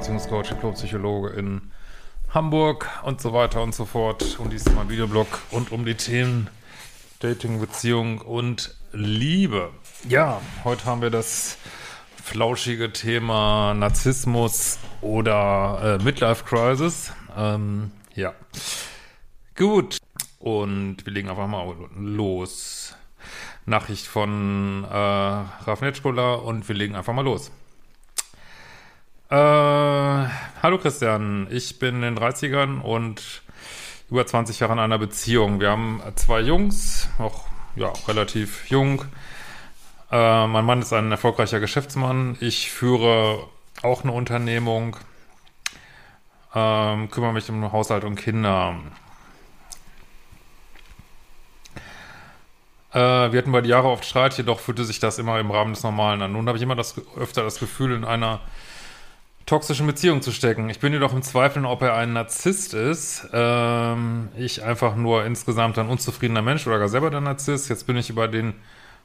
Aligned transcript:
Beziehungscoach, 0.00 0.48
Diplom-Psychologe 0.48 1.28
in 1.28 1.60
Hamburg 2.30 2.88
und 3.04 3.20
so 3.20 3.34
weiter 3.34 3.62
und 3.62 3.74
so 3.74 3.84
fort. 3.84 4.38
Und 4.38 4.50
dies 4.50 4.64
ist 4.64 4.74
mein 4.74 4.88
Videoblog 4.88 5.26
und 5.50 5.72
um 5.72 5.84
die 5.84 5.94
Themen 5.94 6.48
Dating, 7.18 7.60
Beziehung 7.60 8.22
und 8.22 8.74
Liebe. 8.92 9.68
Ja, 10.08 10.40
heute 10.64 10.86
haben 10.86 11.02
wir 11.02 11.10
das 11.10 11.58
flauschige 12.24 12.94
Thema 12.94 13.74
Narzissmus 13.74 14.78
oder 15.02 15.98
äh, 16.00 16.02
Midlife 16.02 16.44
Crisis. 16.44 17.12
Ähm, 17.36 17.90
ja, 18.14 18.32
gut. 19.54 19.98
Und 20.38 21.04
wir 21.04 21.12
legen 21.12 21.28
einfach 21.28 21.46
mal 21.46 21.76
los. 21.98 22.96
Nachricht 23.66 24.06
von 24.06 24.82
äh, 24.84 24.94
Raf 24.96 25.82
Netschkola 25.82 26.36
und 26.36 26.66
wir 26.70 26.74
legen 26.74 26.96
einfach 26.96 27.12
mal 27.12 27.20
los. 27.24 27.52
Äh, 29.30 29.36
hallo 29.36 30.78
Christian, 30.78 31.46
ich 31.52 31.78
bin 31.78 32.02
in 32.02 32.16
den 32.16 32.18
30ern 32.18 32.80
und 32.80 33.42
über 34.10 34.26
20 34.26 34.58
Jahre 34.58 34.72
in 34.72 34.80
einer 34.80 34.98
Beziehung. 34.98 35.60
Wir 35.60 35.70
haben 35.70 36.02
zwei 36.16 36.40
Jungs, 36.40 37.08
auch 37.20 37.44
ja, 37.76 37.92
relativ 38.08 38.68
jung. 38.68 39.04
Äh, 40.10 40.48
mein 40.48 40.64
Mann 40.64 40.82
ist 40.82 40.92
ein 40.92 41.12
erfolgreicher 41.12 41.60
Geschäftsmann. 41.60 42.38
Ich 42.40 42.72
führe 42.72 43.46
auch 43.82 44.02
eine 44.02 44.10
Unternehmung, 44.10 44.96
ähm, 46.52 47.08
kümmere 47.08 47.32
mich 47.32 47.48
um 47.50 47.70
Haushalt 47.70 48.02
und 48.02 48.16
Kinder. 48.16 48.80
Äh, 52.92 52.98
wir 52.98 53.38
hatten 53.38 53.52
bei 53.52 53.60
die 53.60 53.70
Jahre 53.70 53.90
oft 53.90 54.04
Streit, 54.04 54.36
jedoch 54.36 54.58
fühlte 54.58 54.84
sich 54.84 54.98
das 54.98 55.20
immer 55.20 55.38
im 55.38 55.52
Rahmen 55.52 55.72
des 55.72 55.84
Normalen 55.84 56.20
an. 56.20 56.32
Nun 56.32 56.48
habe 56.48 56.58
ich 56.58 56.64
immer 56.64 56.74
das, 56.74 57.00
öfter 57.16 57.44
das 57.44 57.60
Gefühl, 57.60 57.94
in 57.94 58.04
einer 58.04 58.40
toxischen 59.50 59.88
Beziehung 59.88 60.22
zu 60.22 60.30
stecken. 60.30 60.70
Ich 60.70 60.78
bin 60.78 60.92
jedoch 60.92 61.12
im 61.12 61.22
Zweifeln, 61.22 61.66
ob 61.66 61.82
er 61.82 61.96
ein 61.96 62.12
Narzisst 62.12 62.72
ist. 62.72 63.28
Ähm, 63.32 64.28
ich 64.36 64.62
einfach 64.62 64.94
nur 64.94 65.24
insgesamt 65.24 65.76
ein 65.76 65.88
unzufriedener 65.88 66.40
Mensch 66.40 66.68
oder 66.68 66.78
gar 66.78 66.88
selber 66.88 67.10
der 67.10 67.20
Narzisst. 67.20 67.68
Jetzt 67.68 67.84
bin 67.88 67.96
ich 67.96 68.10
über 68.10 68.28
den 68.28 68.54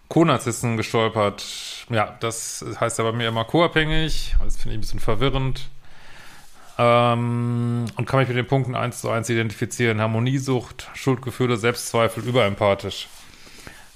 Co-Narzissten 0.07 0.77
gestolpert. 0.77 1.43
Ja, 1.89 2.15
das 2.19 2.63
heißt 2.79 2.99
ja 2.99 3.05
bei 3.05 3.11
mir 3.11 3.27
immer 3.27 3.43
co-abhängig. 3.43 4.35
Das 4.43 4.57
finde 4.57 4.73
ich 4.73 4.77
ein 4.77 4.81
bisschen 4.81 4.99
verwirrend. 4.99 5.67
Ähm, 6.77 7.85
und 7.95 8.05
kann 8.05 8.19
mich 8.19 8.27
mit 8.27 8.37
den 8.37 8.45
Punkten 8.45 8.75
eins 8.75 9.01
zu 9.01 9.09
eins 9.09 9.27
identifizieren. 9.31 9.99
Harmoniesucht, 9.99 10.91
Schuldgefühle, 10.93 11.57
Selbstzweifel, 11.57 12.23
überempathisch. 12.23 13.07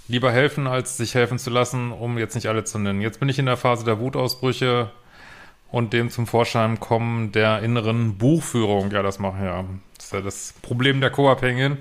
Lieber 0.07 0.31
helfen, 0.31 0.65
als 0.65 0.97
sich 0.97 1.13
helfen 1.13 1.37
zu 1.37 1.51
lassen, 1.51 1.91
um 1.91 2.17
jetzt 2.17 2.33
nicht 2.33 2.47
alle 2.47 2.63
zu 2.63 2.79
nennen. 2.79 3.01
Jetzt 3.01 3.19
bin 3.19 3.29
ich 3.29 3.37
in 3.37 3.45
der 3.45 3.57
Phase 3.57 3.85
der 3.85 3.99
Wutausbrüche 3.99 4.89
und 5.71 5.93
dem 5.93 6.09
zum 6.09 6.27
Vorschein 6.27 6.79
kommen 6.79 7.31
der 7.31 7.61
inneren 7.61 8.17
Buchführung. 8.17 8.91
Ja, 8.91 9.01
das 9.01 9.19
machen 9.19 9.43
ja. 9.43 9.65
Das 9.95 10.05
ist 10.05 10.13
ja 10.13 10.21
das 10.21 10.53
Problem 10.61 11.01
der 11.01 11.11
Co-Abhängigen, 11.11 11.77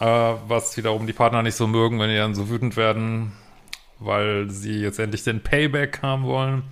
äh, 0.00 0.04
was 0.04 0.76
wiederum 0.76 1.06
die 1.06 1.12
Partner 1.12 1.42
nicht 1.42 1.56
so 1.56 1.66
mögen, 1.66 1.98
wenn 1.98 2.10
die 2.10 2.16
dann 2.16 2.34
so 2.34 2.48
wütend 2.48 2.76
werden, 2.76 3.32
weil 3.98 4.50
sie 4.50 4.80
jetzt 4.80 4.98
endlich 4.98 5.24
den 5.24 5.42
Payback 5.42 6.02
haben 6.02 6.24
wollen. 6.24 6.62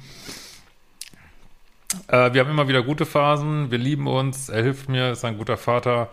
Äh, 2.08 2.32
wir 2.32 2.40
haben 2.40 2.50
immer 2.50 2.68
wieder 2.68 2.82
gute 2.82 3.06
Phasen, 3.06 3.70
wir 3.70 3.78
lieben 3.78 4.06
uns, 4.06 4.48
er 4.48 4.62
hilft 4.62 4.88
mir, 4.88 5.10
ist 5.10 5.24
ein 5.24 5.38
guter 5.38 5.56
Vater 5.56 6.10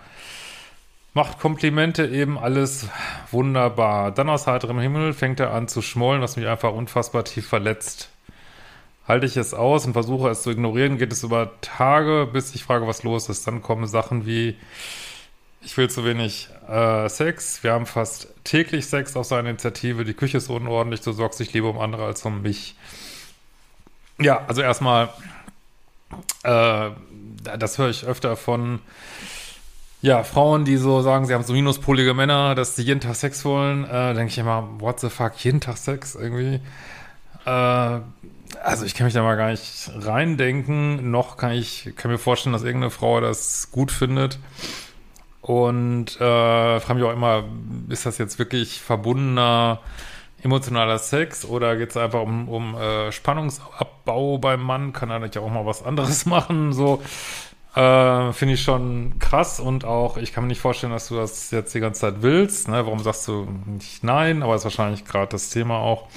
macht 1.18 1.40
Komplimente 1.40 2.06
eben 2.06 2.38
alles 2.38 2.88
wunderbar. 3.32 4.12
Dann 4.12 4.30
aus 4.30 4.46
heiterem 4.46 4.80
Himmel 4.80 5.14
fängt 5.14 5.40
er 5.40 5.52
an 5.52 5.68
zu 5.68 5.82
schmollen, 5.82 6.22
was 6.22 6.38
mich 6.38 6.46
einfach 6.46 6.72
unfassbar 6.72 7.26
tief 7.26 7.48
verletzt. 7.48 8.10
Halte 9.08 9.26
ich 9.26 9.38
es 9.38 9.54
aus 9.54 9.86
und 9.86 9.94
versuche 9.94 10.30
es 10.30 10.42
zu 10.42 10.52
ignorieren, 10.52 10.98
geht 10.98 11.14
es 11.14 11.24
über 11.24 11.52
Tage, 11.62 12.28
bis 12.32 12.54
ich 12.56 12.64
frage, 12.64 12.88
was 12.88 13.04
los 13.04 13.30
ist. 13.30 13.48
Dann 13.48 13.62
kommen 13.62 13.88
Sachen 13.88 14.26
wie, 14.26 14.58
ich 15.62 15.78
will 15.78 15.90
zu 15.90 16.04
wenig 16.04 16.50
äh, 16.68 17.08
Sex, 17.08 17.64
wir 17.64 17.72
haben 17.72 17.86
fast 17.86 18.28
täglich 18.44 18.88
Sex 18.88 19.16
auf 19.16 19.26
seine 19.26 19.50
Initiative, 19.50 20.04
die 20.04 20.14
Küche 20.14 20.38
ist 20.38 20.50
unordentlich, 20.50 21.02
du 21.02 21.14
sorgst 21.14 21.40
dich 21.40 21.54
lieber 21.54 21.70
um 21.70 21.80
andere 21.80 22.06
als 22.06 22.26
um 22.26 22.42
mich. 22.42 22.76
Ja, 24.20 24.44
also 24.48 24.62
erstmal, 24.62 25.10
äh, 26.44 26.90
das 27.58 27.78
höre 27.78 27.90
ich 27.90 28.06
öfter 28.06 28.36
von 28.36 28.80
ja, 30.02 30.24
Frauen, 30.24 30.66
die 30.66 30.78
so 30.78 31.02
sagen, 31.02 31.26
sie 31.26 31.34
haben 31.34 31.44
so 31.44 31.54
minuspolige 31.54 32.14
Männer, 32.14 32.56
dass 32.56 32.76
sie 32.76 32.84
jeden 32.84 33.00
Tag 33.00 33.16
Sex 33.16 33.44
wollen, 33.46 33.84
äh, 33.86 34.14
denke 34.14 34.32
ich 34.32 34.38
immer, 34.38 34.68
what 34.80 35.00
the 35.00 35.10
fuck, 35.10 35.34
jeden 35.44 35.62
Tag 35.62 35.78
Sex 35.78 36.16
irgendwie. 36.16 36.60
Äh, 37.48 38.02
also 38.64 38.86
ich 38.86 38.94
kann 38.94 39.06
mich 39.06 39.14
da 39.14 39.24
mal 39.24 39.38
gar 39.38 39.50
nicht 39.50 39.90
reindenken, 39.96 41.12
noch 41.12 41.38
kann 41.38 41.52
ich, 41.52 41.94
kann 41.96 42.12
mir 42.12 42.18
vorstellen, 42.18 42.54
dass 42.54 42.64
irgendeine 42.64 42.92
Frau 42.92 43.22
das 43.22 43.72
gut 43.72 43.92
findet. 43.92 44.40
Und 45.42 46.18
äh, 46.18 46.80
frage 46.80 46.96
mich 46.96 47.04
auch 47.04 47.14
immer, 47.14 47.46
ist 47.88 48.06
das 48.06 48.18
jetzt 48.18 48.38
wirklich 48.38 48.82
verbundener 48.82 49.80
emotionaler 50.44 51.00
Sex 51.00 51.46
oder 51.46 51.76
geht 51.78 51.92
es 51.92 51.98
einfach 51.98 52.22
um, 52.22 52.48
um 52.48 52.76
äh, 52.76 53.12
Spannungsabbau 53.12 54.38
beim 54.38 54.62
Mann? 54.62 54.94
Kann 54.94 55.10
er 55.10 55.20
nicht 55.20 55.38
auch 55.38 55.50
mal 55.50 55.66
was 55.66 55.84
anderes 55.84 56.26
machen? 56.26 56.74
So, 56.74 57.02
äh, 57.76 58.34
Finde 58.34 58.56
ich 58.56 58.62
schon 58.62 59.20
krass 59.20 59.60
und 59.60 59.86
auch, 59.86 60.18
ich 60.18 60.34
kann 60.34 60.44
mir 60.44 60.50
nicht 60.50 60.62
vorstellen, 60.62 60.92
dass 60.92 61.08
du 61.08 61.16
das 61.16 61.52
jetzt 61.52 61.74
die 61.74 61.80
ganze 61.80 62.02
Zeit 62.02 62.22
willst. 62.22 62.68
Ne? 62.68 62.86
Warum 62.86 63.00
sagst 63.00 63.28
du 63.28 63.48
nicht 63.66 64.04
nein? 64.04 64.44
Aber 64.44 64.56
ist 64.56 64.66
wahrscheinlich 64.66 65.06
gerade 65.06 65.30
das 65.30 65.50
Thema 65.50 65.78
auch. 65.78 66.08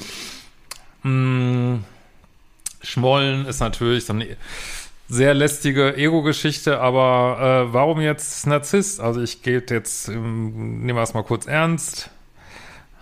Hm, 1.03 1.85
Schmollen 2.83 3.47
ist 3.47 3.61
natürlich 3.61 4.07
so 4.07 4.13
eine 4.13 4.37
sehr 5.09 5.35
lästige 5.35 5.97
Ego-Geschichte, 5.97 6.79
aber 6.81 7.67
äh, 7.69 7.73
warum 7.73 8.01
jetzt 8.01 8.47
Narzisst? 8.47 9.01
Also 9.01 9.21
ich 9.21 9.43
gehe 9.43 9.63
jetzt, 9.69 10.09
ähm, 10.09 10.85
nehmen 10.85 10.97
wir 10.97 11.03
es 11.03 11.15
mal 11.15 11.25
kurz 11.25 11.47
ernst. 11.47 12.11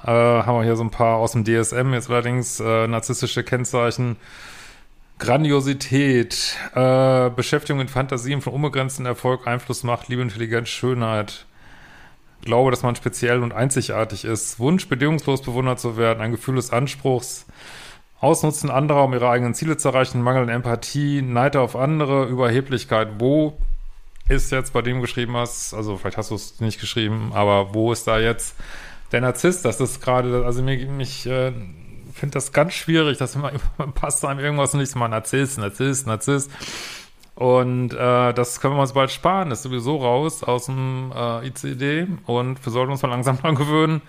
Äh, 0.05 0.11
haben 0.11 0.59
wir 0.59 0.65
hier 0.65 0.77
so 0.77 0.85
ein 0.85 0.91
paar 0.91 1.17
aus 1.17 1.33
dem 1.33 1.45
DSM, 1.45 1.93
jetzt 1.93 2.09
allerdings 2.09 2.61
äh, 2.61 2.87
narzisstische 2.87 3.45
Kennzeichen. 3.45 4.17
Grandiosität, 5.19 6.57
äh, 6.75 7.31
Beschäftigung 7.31 7.79
mit 7.79 7.91
Fantasien 7.91 8.41
von 8.41 8.53
unbegrenzten 8.53 9.05
Erfolg, 9.05 9.47
Einfluss, 9.47 9.83
Macht, 9.83 10.09
Liebe, 10.09 10.23
Intelligenz, 10.23 10.69
Schönheit. 10.69 11.45
Glaube, 12.43 12.71
dass 12.71 12.85
man 12.85 12.95
speziell 12.95 13.43
und 13.43 13.53
einzigartig 13.53 14.25
ist. 14.25 14.61
Wunsch, 14.61 14.89
bedingungslos 14.89 15.43
bewundert 15.43 15.81
zu 15.81 15.97
werden, 15.97 16.21
ein 16.21 16.31
Gefühl 16.31 16.55
des 16.55 16.71
Anspruchs, 16.71 17.47
Ausnutzen 18.21 18.71
anderer, 18.71 19.05
um 19.05 19.13
ihre 19.13 19.29
eigenen 19.29 19.55
Ziele 19.55 19.77
zu 19.77 19.89
erreichen, 19.89 20.23
Mangel 20.23 20.43
an 20.43 20.49
Empathie, 20.49 21.23
Neid 21.23 21.57
auf 21.57 21.77
andere, 21.77 22.27
Überheblichkeit. 22.27 23.09
Wo 23.19 23.59
ist 24.29 24.51
jetzt 24.53 24.73
bei 24.73 24.83
dem 24.83 25.01
geschrieben 25.01 25.37
hast, 25.37 25.73
also 25.73 25.97
vielleicht 25.97 26.19
hast 26.19 26.31
du 26.31 26.35
es 26.35 26.61
nicht 26.61 26.81
geschrieben, 26.81 27.31
aber 27.33 27.75
wo 27.75 27.93
ist 27.93 28.07
da 28.07 28.19
jetzt 28.19 28.57
der 29.13 29.21
Narzisst? 29.21 29.65
Das 29.65 29.81
ist 29.81 30.03
gerade, 30.03 30.45
also 30.45 30.63
mir, 30.63 30.85
mich, 30.87 31.27
äh, 31.27 31.53
finde 32.13 32.35
das 32.35 32.53
ganz 32.53 32.75
schwierig, 32.75 33.19
dass 33.19 33.35
immer, 33.37 33.53
immer 33.79 33.93
passt 33.93 34.25
einem 34.25 34.41
irgendwas 34.41 34.75
nicht 34.75 34.95
mal 34.97 35.09
Narzisst, 35.09 35.59
Narzisst, 35.59 36.07
Narzisst. 36.07 36.51
Und 37.35 37.95
äh, 37.95 38.35
das 38.35 38.61
können 38.61 38.75
wir 38.75 38.81
uns 38.81 38.95
bald 38.95 39.13
sparen, 39.13 39.53
ist 39.53 39.63
sowieso 39.63 39.99
raus 39.99 40.43
aus 40.43 40.67
dem 40.67 41.13
äh, 41.15 41.47
ICD 41.47 42.09
und 42.27 42.65
wir 42.67 42.73
sollten 42.73 42.91
uns 42.91 43.03
mal 43.03 43.11
langsam 43.11 43.39
dran 43.41 43.55
gewöhnen, 43.55 44.03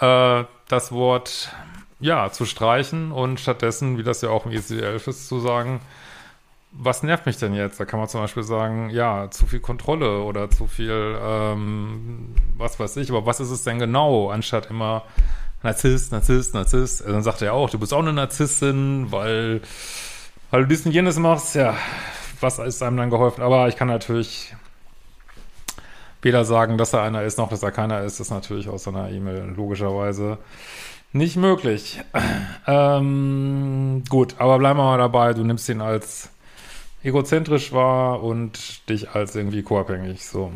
äh, 0.00 0.44
das 0.68 0.90
Wort 0.90 1.54
ja 2.00 2.30
zu 2.30 2.44
streichen 2.44 3.12
und 3.12 3.40
stattdessen, 3.40 3.98
wie 3.98 4.02
das 4.02 4.22
ja 4.22 4.30
auch 4.30 4.46
im 4.46 4.52
ICD 4.52 4.80
11 4.80 5.06
ist, 5.08 5.28
zu 5.28 5.40
sagen, 5.40 5.80
was 6.72 7.02
nervt 7.02 7.26
mich 7.26 7.38
denn 7.38 7.54
jetzt? 7.54 7.78
Da 7.78 7.84
kann 7.84 8.00
man 8.00 8.08
zum 8.08 8.20
Beispiel 8.20 8.42
sagen, 8.42 8.90
ja, 8.90 9.30
zu 9.30 9.46
viel 9.46 9.60
Kontrolle 9.60 10.22
oder 10.22 10.50
zu 10.50 10.66
viel, 10.66 11.16
ähm, 11.22 12.34
was 12.56 12.80
weiß 12.80 12.96
ich, 12.96 13.10
aber 13.10 13.26
was 13.26 13.40
ist 13.40 13.50
es 13.50 13.62
denn 13.62 13.78
genau, 13.78 14.30
anstatt 14.30 14.70
immer 14.70 15.04
Narzisst, 15.62 16.12
Narzisst, 16.12 16.52
Narzisst. 16.52 17.00
Also 17.00 17.12
dann 17.14 17.22
sagt 17.22 17.40
er 17.42 17.54
auch, 17.54 17.70
du 17.70 17.78
bist 17.78 17.94
auch 17.94 18.00
eine 18.00 18.12
Narzisstin, 18.12 19.10
weil, 19.10 19.62
weil 20.50 20.62
du 20.62 20.68
dies 20.68 20.84
und 20.84 20.92
jenes 20.92 21.18
machst. 21.18 21.54
Ja, 21.54 21.74
was 22.40 22.58
ist 22.58 22.82
einem 22.82 22.98
dann 22.98 23.08
geholfen? 23.08 23.42
Aber 23.42 23.68
ich 23.68 23.76
kann 23.76 23.88
natürlich 23.88 24.54
weder 26.20 26.44
sagen, 26.44 26.76
dass 26.76 26.92
er 26.92 27.02
einer 27.02 27.22
ist, 27.22 27.38
noch 27.38 27.48
dass 27.48 27.62
er 27.62 27.70
keiner 27.70 28.02
ist. 28.02 28.20
Das 28.20 28.26
ist 28.26 28.30
natürlich 28.30 28.68
aus 28.68 28.84
so 28.84 28.90
einer 28.90 29.10
E-Mail 29.10 29.54
logischerweise 29.56 30.38
nicht 31.14 31.36
möglich. 31.36 32.00
Ähm, 32.66 34.02
gut, 34.08 34.34
aber 34.38 34.58
bleiben 34.58 34.78
wir 34.78 34.84
mal 34.84 34.98
dabei. 34.98 35.32
Du 35.32 35.44
nimmst 35.44 35.68
ihn 35.68 35.80
als 35.80 36.30
egozentrisch 37.02 37.72
wahr 37.72 38.22
und 38.22 38.88
dich 38.88 39.10
als 39.10 39.36
irgendwie 39.36 39.62
co-abhängig. 39.62 40.24
So. 40.26 40.52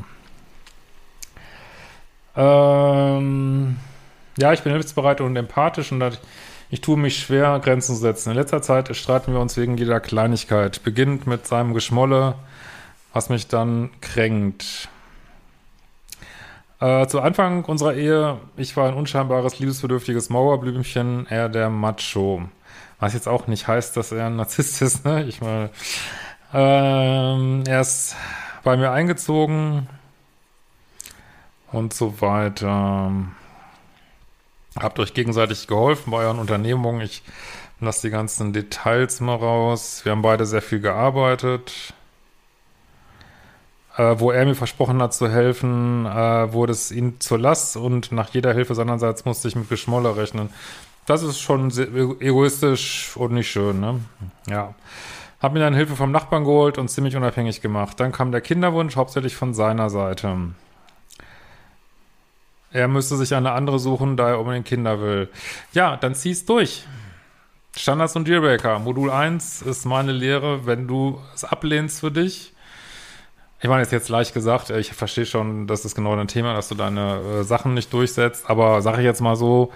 Ähm, 2.34 3.76
ja, 4.38 4.52
ich 4.52 4.62
bin 4.62 4.72
hilfsbereit 4.72 5.20
und 5.20 5.37
empathisch 5.37 5.93
und 5.93 6.19
ich 6.70 6.81
tue 6.81 6.96
mich 6.96 7.19
schwer, 7.19 7.60
Grenzen 7.60 7.94
zu 7.94 8.00
setzen. 8.00 8.31
In 8.31 8.37
letzter 8.37 8.60
Zeit 8.60 8.94
streiten 8.96 9.32
wir 9.32 9.40
uns 9.40 9.56
wegen 9.56 9.76
jeder 9.76 10.00
Kleinigkeit. 10.00 10.82
Beginnt 10.82 11.26
mit 11.26 11.46
seinem 11.46 11.72
Geschmolle, 11.72 12.34
was 13.12 13.28
mich 13.28 13.49
dann 13.49 13.90
kränkt. 14.00 14.88
Äh, 16.81 17.07
zu 17.09 17.21
Anfang 17.21 17.65
unserer 17.65 17.95
Ehe, 17.95 18.39
ich 18.57 18.77
war 18.77 18.89
ein 18.89 18.95
unscheinbares, 18.95 19.59
liebesbedürftiges 19.59 20.31
Mauerblümchen, 20.31 21.27
er 21.29 21.49
der 21.49 21.71
Macho. 21.71 22.43
Was 23.01 23.15
jetzt 23.15 23.29
auch 23.29 23.47
nicht 23.49 23.67
heißt, 23.67 23.97
dass 23.97 24.13
er 24.13 24.27
ein 24.27 24.37
Narzisst 24.37 24.81
ist, 24.83 25.05
ne? 25.05 25.25
Ich 25.25 25.41
meine, 25.41 25.71
ähm, 26.55 27.65
er 27.67 27.81
ist 27.81 28.17
bei 28.63 28.77
mir 28.77 28.93
eingezogen 28.93 29.89
und 31.73 31.95
so 31.95 32.21
weiter. 32.21 33.13
Habt 34.79 34.99
euch 35.01 35.15
gegenseitig 35.15 35.67
geholfen 35.67 36.11
bei 36.13 36.19
euren 36.19 36.39
Unternehmungen. 36.39 37.01
Ich 37.01 37.23
lasse 37.81 38.07
die 38.07 38.11
ganzen 38.11 38.53
Details 38.53 39.21
mal 39.21 39.37
raus. 39.37 40.05
Wir 40.05 40.13
haben 40.13 40.23
beide 40.23 40.47
sehr 40.47 40.63
viel 40.63 40.81
gearbeitet. 40.81 41.95
Äh, 43.99 44.21
wo 44.21 44.31
er 44.31 44.47
mir 44.47 44.55
versprochen 44.55 45.03
hat 45.03 45.12
zu 45.12 45.29
helfen, 45.29 46.06
äh, 46.06 46.53
wurde 46.53 46.71
es 46.71 46.93
ihm 46.93 47.19
zur 47.19 47.37
Last 47.37 47.77
und 47.77 48.12
nach 48.12 48.31
jeder 48.31 48.55
Hilfe 48.55 48.77
seinerseits 48.77 49.25
musste 49.25 49.49
ich 49.49 49.56
mit 49.56 49.69
Geschmolle 49.69 50.17
rechnen. 50.17 50.50
Das 51.05 51.25
ist 51.25 51.41
schon 51.41 51.73
egoistisch 52.21 53.17
und 53.17 53.33
nicht 53.33 53.50
schön, 53.50 53.81
ne? 53.81 53.99
Ja. 54.47 54.75
Hab 55.41 55.53
mir 55.53 55.59
dann 55.59 55.75
Hilfe 55.75 55.97
vom 55.97 56.12
Nachbarn 56.12 56.45
geholt 56.45 56.79
und 56.79 56.89
ziemlich 56.89 57.17
unabhängig 57.17 57.61
gemacht. 57.61 57.99
Dann 57.99 58.12
kam 58.12 58.31
der 58.31 58.41
Kinderwunsch, 58.41 58.95
hauptsächlich 58.95 59.35
von 59.35 59.53
seiner 59.53 59.91
Seite. 59.91 60.37
Er 62.71 62.87
müsste 62.87 63.17
sich 63.17 63.35
eine 63.35 63.51
andere 63.51 63.81
suchen, 63.81 64.17
da 64.17 64.29
er 64.29 64.39
unbedingt 64.39 64.67
Kinder 64.67 65.01
will. 65.01 65.29
Ja, 65.73 65.97
dann 65.97 66.15
zieh's 66.15 66.44
durch. 66.44 66.85
Standards 67.77 68.15
und 68.15 68.29
Dealbreaker. 68.29 68.79
Modul 68.79 69.11
1 69.11 69.62
ist 69.62 69.87
meine 69.87 70.12
Lehre, 70.12 70.67
wenn 70.67 70.87
du 70.87 71.21
es 71.35 71.43
ablehnst 71.43 71.99
für 71.99 72.12
dich. 72.12 72.53
Ich 73.60 73.69
meine, 73.69 73.82
ist 73.82 73.90
jetzt 73.90 74.08
leicht 74.08 74.34
gesagt, 74.34 74.70
ich 74.70 74.93
verstehe 74.93 75.26
schon, 75.26 75.66
das 75.66 75.84
ist 75.84 75.96
genau 75.96 76.14
dein 76.14 76.28
Thema, 76.28 76.55
dass 76.55 76.69
du 76.69 76.76
deine 76.76 77.40
äh, 77.40 77.43
Sachen 77.44 77.75
nicht 77.75 77.93
durchsetzt, 77.93 78.49
aber 78.49 78.82
sage 78.82 78.99
ich 78.99 79.05
jetzt 79.05 79.20
mal 79.20 79.34
so, 79.34 79.72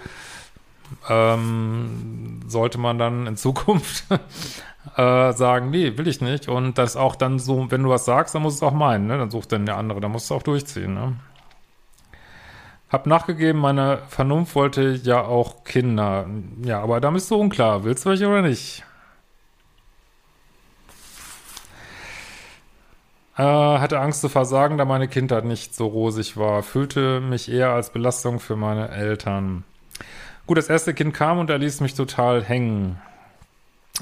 ähm, 1.09 2.39
sollte 2.47 2.77
man 2.77 2.97
dann 2.97 3.27
in 3.27 3.35
Zukunft 3.35 4.05
äh, 4.97 5.33
sagen, 5.33 5.69
nee, 5.69 5.97
will 5.97 6.07
ich 6.07 6.21
nicht. 6.21 6.47
Und 6.47 6.77
das 6.77 6.95
auch 6.95 7.15
dann 7.15 7.39
so, 7.39 7.69
wenn 7.71 7.83
du 7.83 7.89
was 7.89 8.05
sagst, 8.05 8.35
dann 8.35 8.41
muss 8.41 8.55
es 8.55 8.63
auch 8.63 8.73
meinen, 8.73 9.07
ne? 9.07 9.17
Dann 9.17 9.31
sucht 9.31 9.51
dann 9.51 9.65
der 9.65 9.77
andere, 9.77 9.99
dann 9.99 10.11
musst 10.11 10.29
du 10.29 10.35
auch 10.35 10.43
durchziehen, 10.43 10.93
ne? 10.93 11.13
Hab 12.89 13.07
nachgegeben, 13.07 13.59
meine 13.59 13.99
Vernunft 14.07 14.55
wollte 14.55 14.93
ja 15.03 15.21
auch 15.21 15.63
Kinder. 15.63 16.27
Ja, 16.63 16.81
aber 16.81 17.01
da 17.01 17.09
bist 17.09 17.31
du 17.31 17.35
unklar. 17.35 17.83
Willst 17.83 18.05
du 18.05 18.09
welche 18.09 18.27
oder 18.27 18.43
nicht? 18.43 18.83
Hatte 23.35 23.99
Angst 23.99 24.21
zu 24.21 24.29
versagen, 24.29 24.77
da 24.77 24.85
meine 24.85 25.07
Kindheit 25.07 25.45
nicht 25.45 25.75
so 25.75 25.87
rosig 25.87 26.37
war. 26.37 26.61
Fühlte 26.63 27.19
mich 27.19 27.51
eher 27.51 27.69
als 27.69 27.89
Belastung 27.89 28.39
für 28.39 28.55
meine 28.55 28.89
Eltern. 28.89 29.63
Gut, 30.45 30.57
das 30.57 30.69
erste 30.69 30.93
Kind 30.93 31.13
kam 31.13 31.39
und 31.39 31.49
er 31.49 31.57
ließ 31.57 31.79
mich 31.81 31.93
total 31.93 32.43
hängen. 32.43 33.01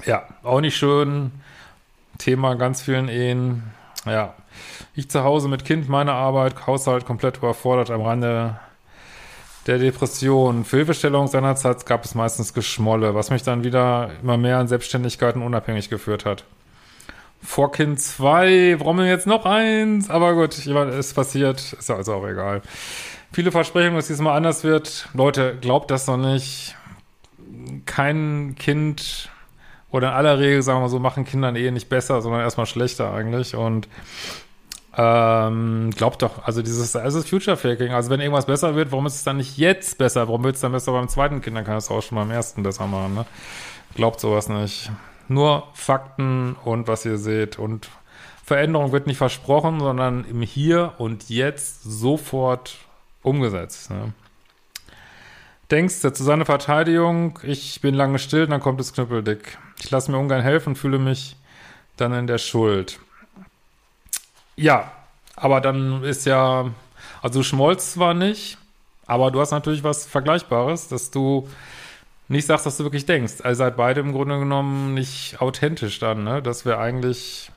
Ja, 0.06 0.24
auch 0.44 0.62
nicht 0.62 0.76
schön. 0.76 1.32
Thema 2.18 2.56
ganz 2.56 2.82
vielen 2.82 3.10
Ehen. 3.10 3.64
Ja, 4.06 4.34
ich 4.96 5.10
zu 5.10 5.24
Hause 5.24 5.48
mit 5.48 5.66
Kind, 5.66 5.88
meine 5.88 6.14
Arbeit, 6.14 6.68
Haushalt 6.68 7.06
komplett 7.06 7.38
überfordert 7.38 7.92
am 7.92 8.02
Rande 8.02 8.60
der 9.68 9.78
Depression. 9.78 10.66
Für 10.66 10.78
Hilfestellung 10.78 11.28
seinerzeit 11.28 11.86
gab 11.86 12.04
es 12.04 12.16
meistens 12.16 12.54
Geschmolle, 12.54 13.14
was 13.16 13.30
mich 13.30 13.44
dann 13.44 13.64
wieder 13.64 14.10
immer 14.22 14.38
mehr 14.38 14.58
an 14.58 14.68
Selbstständigkeit 14.68 15.36
und 15.36 15.44
unabhängig 15.44 15.90
geführt 15.90 16.26
hat. 16.26 16.44
Vor 17.44 17.72
Kind 17.72 18.00
2, 18.00 18.80
warum 18.80 18.98
denn 18.98 19.08
jetzt 19.08 19.28
noch 19.28 19.46
eins? 19.46 20.10
Aber 20.10 20.34
gut, 20.36 20.58
ich 20.58 20.68
meine, 20.68 20.92
es 20.92 21.14
passiert, 21.14 21.60
ist 21.74 21.90
ja 21.90 21.96
also 21.96 22.14
auch 22.14 22.28
egal. 22.28 22.62
Viele 23.34 23.52
Versprechungen, 23.52 23.96
dass 23.96 24.08
diesmal 24.08 24.38
anders 24.38 24.64
wird. 24.64 25.10
Leute, 25.14 25.58
glaubt 25.60 25.90
das 25.90 26.06
doch 26.06 26.18
nicht. 26.18 26.76
Kein 27.86 28.56
Kind 28.60 29.30
oder 29.90 30.10
in 30.10 30.14
aller 30.14 30.40
Regel, 30.40 30.62
sagen 30.62 30.82
wir 30.82 30.90
so, 30.90 31.00
machen 31.00 31.26
Kindern 31.26 31.56
eh 31.56 31.72
nicht 31.72 31.90
besser, 31.90 32.22
sondern 32.22 32.42
erstmal 32.42 32.66
schlechter 32.66 33.14
eigentlich. 33.14 33.56
Und 33.56 33.88
ähm, 34.98 35.92
glaubt 35.96 36.22
doch, 36.22 36.46
also 36.46 36.62
dieses, 36.62 36.96
also 36.96 37.22
Future 37.22 37.58
Faking, 37.58 37.94
also 37.94 38.10
wenn 38.10 38.20
irgendwas 38.20 38.46
besser 38.46 38.76
wird, 38.76 38.92
warum 38.92 39.06
ist 39.06 39.16
es 39.16 39.24
dann 39.24 39.38
nicht 39.38 39.58
jetzt 39.58 39.98
besser? 39.98 40.28
Warum 40.28 40.44
wird 40.44 40.56
es 40.56 40.62
dann 40.62 40.74
besser 40.74 40.92
beim 40.92 41.08
zweiten 41.08 41.42
Kind? 41.42 41.56
Dann 41.56 41.66
kann 41.66 41.78
es 41.78 41.90
auch 41.90 42.02
schon 42.02 42.18
beim 42.18 42.32
ersten 42.32 42.64
besser 42.64 42.88
machen, 42.88 43.14
ne? 43.14 43.26
Glaubt 43.96 44.20
sowas 44.20 44.48
nicht. 44.48 44.92
Nur 45.28 45.68
Fakten 45.74 46.56
und 46.64 46.88
was 46.88 47.06
ihr 47.06 47.18
seht 47.18 47.58
und 47.58 47.90
Veränderung 48.44 48.92
wird 48.92 49.08
nicht 49.08 49.18
versprochen, 49.18 49.80
sondern 49.80 50.26
im 50.26 50.42
Hier 50.42 50.94
und 50.98 51.30
Jetzt 51.30 51.84
sofort 51.84 52.78
umgesetzt. 53.24 53.90
Ne? 53.92 54.14
Denkst 55.70 56.02
du 56.02 56.12
zu 56.12 56.24
seiner 56.24 56.46
Verteidigung, 56.46 57.40
ich 57.44 57.80
bin 57.80 57.96
lange 57.96 58.20
still, 58.20 58.48
dann 58.48 58.60
kommt 58.60 58.82
es 58.82 58.92
knüppeldick. 58.92 59.58
Ich 59.80 59.90
lasse 59.90 60.12
mir 60.12 60.18
ungern 60.18 60.42
helfen 60.42 60.76
fühle 60.76 61.00
mich 61.00 61.38
dann 61.96 62.14
in 62.14 62.28
der 62.28 62.40
Schuld. 62.40 63.00
Ja, 64.58 64.92
aber 65.36 65.62
dann 65.62 66.04
ist 66.04 66.26
ja, 66.26 66.72
also 67.22 67.40
du 67.40 67.44
schmollst 67.44 67.94
zwar 67.94 68.14
nicht, 68.14 68.58
aber 69.08 69.32
du 69.32 69.40
hast 69.40 69.52
natürlich 69.52 69.84
was 69.84 70.06
Vergleichbares, 70.06 70.88
dass 70.88 71.10
du 71.10 71.48
nicht 72.32 72.46
sagst, 72.46 72.66
was 72.66 72.78
du 72.78 72.84
wirklich 72.84 73.06
denkst. 73.06 73.36
Also 73.44 73.60
seid 73.60 73.76
beide 73.78 74.02
im 74.02 74.14
Grunde 74.14 74.40
genommen 74.40 74.94
nicht 74.94 75.42
authentisch 75.42 76.00
dann, 76.00 76.24
ne? 76.24 76.42
Das 76.42 76.66
wäre 76.66 76.80
eigentlich 76.80 77.52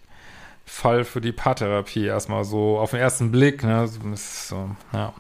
Fall 0.66 1.04
für 1.04 1.21
die 1.21 1.33
Paartherapie 1.33 2.07
erstmal 2.07 2.45
so 2.45 2.78
auf 2.78 2.90
den 2.90 3.00
ersten 3.00 3.31
Blick, 3.31 3.62
ne? 3.62 3.88
So, 4.14 4.71
ja. 4.93 5.12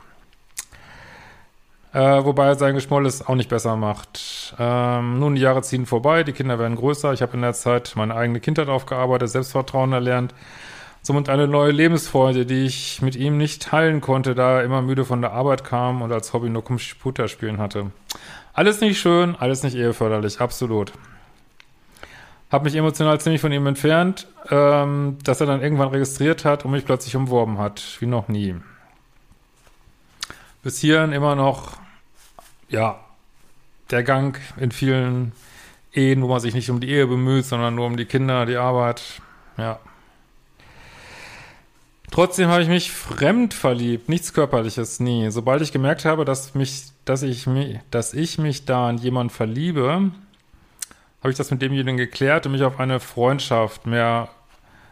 Äh, 1.92 2.24
wobei 2.24 2.54
sein 2.54 2.74
Geschmoll 2.74 3.06
es 3.06 3.24
auch 3.24 3.36
nicht 3.36 3.48
besser 3.48 3.76
macht. 3.76 4.54
Ähm, 4.58 5.20
nun, 5.20 5.36
die 5.36 5.42
Jahre 5.42 5.62
ziehen 5.62 5.86
vorbei, 5.86 6.24
die 6.24 6.32
Kinder 6.32 6.58
werden 6.58 6.76
größer. 6.76 7.12
Ich 7.12 7.22
habe 7.22 7.34
in 7.34 7.42
der 7.42 7.54
Zeit 7.54 7.92
meine 7.94 8.16
eigene 8.16 8.40
Kindheit 8.40 8.68
aufgearbeitet, 8.68 9.30
Selbstvertrauen 9.30 9.92
erlernt 9.92 10.34
somit 11.04 11.28
eine 11.28 11.46
neue 11.46 11.70
Lebensfreude, 11.70 12.46
die 12.46 12.64
ich 12.64 13.02
mit 13.02 13.14
ihm 13.14 13.36
nicht 13.36 13.62
teilen 13.62 14.00
konnte, 14.00 14.34
da 14.34 14.58
er 14.58 14.64
immer 14.64 14.80
müde 14.80 15.04
von 15.04 15.20
der 15.20 15.32
Arbeit 15.32 15.62
kam 15.62 16.00
und 16.00 16.10
als 16.10 16.32
Hobby 16.32 16.48
nur 16.48 16.64
Computer 16.64 17.28
spielen 17.28 17.58
hatte. 17.58 17.92
Alles 18.54 18.80
nicht 18.80 19.00
schön, 19.00 19.36
alles 19.36 19.62
nicht 19.62 19.76
eheförderlich, 19.76 20.40
absolut. 20.40 20.92
Hab 22.50 22.62
mich 22.62 22.76
emotional 22.76 23.20
ziemlich 23.20 23.40
von 23.40 23.50
ihm 23.50 23.66
entfernt, 23.66 24.28
ähm, 24.48 25.18
dass 25.24 25.40
er 25.40 25.46
dann 25.46 25.60
irgendwann 25.60 25.88
registriert 25.88 26.44
hat 26.44 26.64
und 26.64 26.70
mich 26.70 26.84
plötzlich 26.84 27.16
umworben 27.16 27.58
hat, 27.58 27.96
wie 27.98 28.06
noch 28.06 28.28
nie. 28.28 28.54
Bis 30.62 30.78
hierhin 30.78 31.12
immer 31.12 31.34
noch, 31.34 31.78
ja, 32.68 33.00
der 33.90 34.04
Gang 34.04 34.40
in 34.56 34.70
vielen 34.70 35.32
Ehen, 35.92 36.22
wo 36.22 36.28
man 36.28 36.40
sich 36.40 36.54
nicht 36.54 36.70
um 36.70 36.80
die 36.80 36.90
Ehe 36.90 37.06
bemüht, 37.06 37.44
sondern 37.44 37.74
nur 37.74 37.86
um 37.86 37.96
die 37.96 38.06
Kinder, 38.06 38.46
die 38.46 38.56
Arbeit, 38.56 39.02
ja. 39.56 39.80
Trotzdem 42.10 42.48
habe 42.48 42.62
ich 42.62 42.68
mich 42.68 42.92
fremd 42.92 43.52
verliebt, 43.52 44.08
nichts 44.08 44.32
Körperliches, 44.32 45.00
nie. 45.00 45.30
Sobald 45.30 45.60
ich 45.62 45.72
gemerkt 45.72 46.04
habe, 46.04 46.24
dass 46.24 46.54
mich, 46.54 46.84
dass 47.04 47.22
ich 47.22 47.46
mich, 47.46 47.78
dass 47.90 48.14
ich 48.14 48.38
mich 48.38 48.64
da 48.64 48.88
an 48.88 48.98
jemanden 48.98 49.30
verliebe, 49.30 50.10
habe 51.20 51.30
ich 51.30 51.36
das 51.36 51.50
mit 51.50 51.62
demjenigen 51.62 51.96
geklärt 51.96 52.46
und 52.46 52.52
mich 52.52 52.62
auf 52.62 52.80
eine 52.80 53.00
Freundschaft 53.00 53.86
mehr 53.86 54.28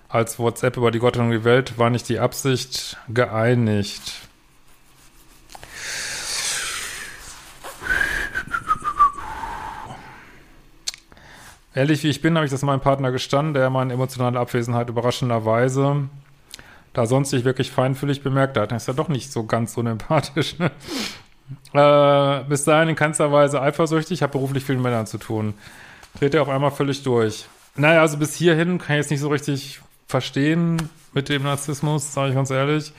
als 0.09 0.38
WhatsApp 0.38 0.76
über 0.76 0.90
die 0.90 0.99
Gott 0.99 1.16
und 1.16 1.31
die 1.31 1.45
Welt 1.45 1.78
war 1.78 1.90
nicht 1.90 2.09
die 2.09 2.19
Absicht 2.19 2.99
geeinigt. 3.09 4.12
Ehrlich 11.75 12.02
wie 12.02 12.09
ich 12.09 12.21
bin, 12.21 12.35
habe 12.35 12.45
ich 12.45 12.50
das 12.50 12.61
meinem 12.62 12.81
Partner 12.81 13.12
gestanden, 13.12 13.54
der 13.54 13.71
meine 13.71 13.95
emotionale 13.95 14.38
Abwesenheit 14.38 14.90
überraschenderweise, 14.90 16.09
da 16.92 17.07
sonst 17.07 17.31
sich 17.31 17.45
wirklich 17.45 17.71
feinfühlig 17.71 18.23
bemerkt 18.23 18.59
hat. 18.59 18.73
Das 18.73 18.83
ist 18.83 18.88
ja 18.88 18.92
doch 18.92 19.09
nicht 19.09 19.33
so 19.33 19.45
ganz 19.45 19.78
unempathisch. 19.78 20.59
Ne? 20.59 20.71
Äh, 21.75 22.45
bis 22.49 22.64
dahin 22.64 22.91
in 22.91 22.97
keinster 22.97 23.33
Weise 23.33 23.61
eifersüchtig, 23.62 24.23
habe 24.23 24.33
beruflich 24.33 24.64
viel 24.64 24.76
mit 24.76 24.85
Männern 24.85 25.07
zu 25.07 25.19
tun. 25.19 25.55
Dreht 26.19 26.35
er 26.35 26.43
auf 26.43 26.49
einmal 26.49 26.71
völlig 26.71 27.02
durch. 27.02 27.47
Naja, 27.75 28.02
also 28.02 28.19
bis 28.19 28.35
hierhin 28.35 28.79
kann 28.79 28.97
ich 28.97 29.02
jetzt 29.02 29.11
nicht 29.11 29.21
so 29.21 29.29
richtig 29.29 29.81
verstehen 30.07 30.91
mit 31.14 31.29
dem 31.29 31.43
Narzissmus, 31.43 32.12
sage 32.12 32.31
ich 32.31 32.35
ganz 32.35 32.50
ehrlich. 32.50 32.93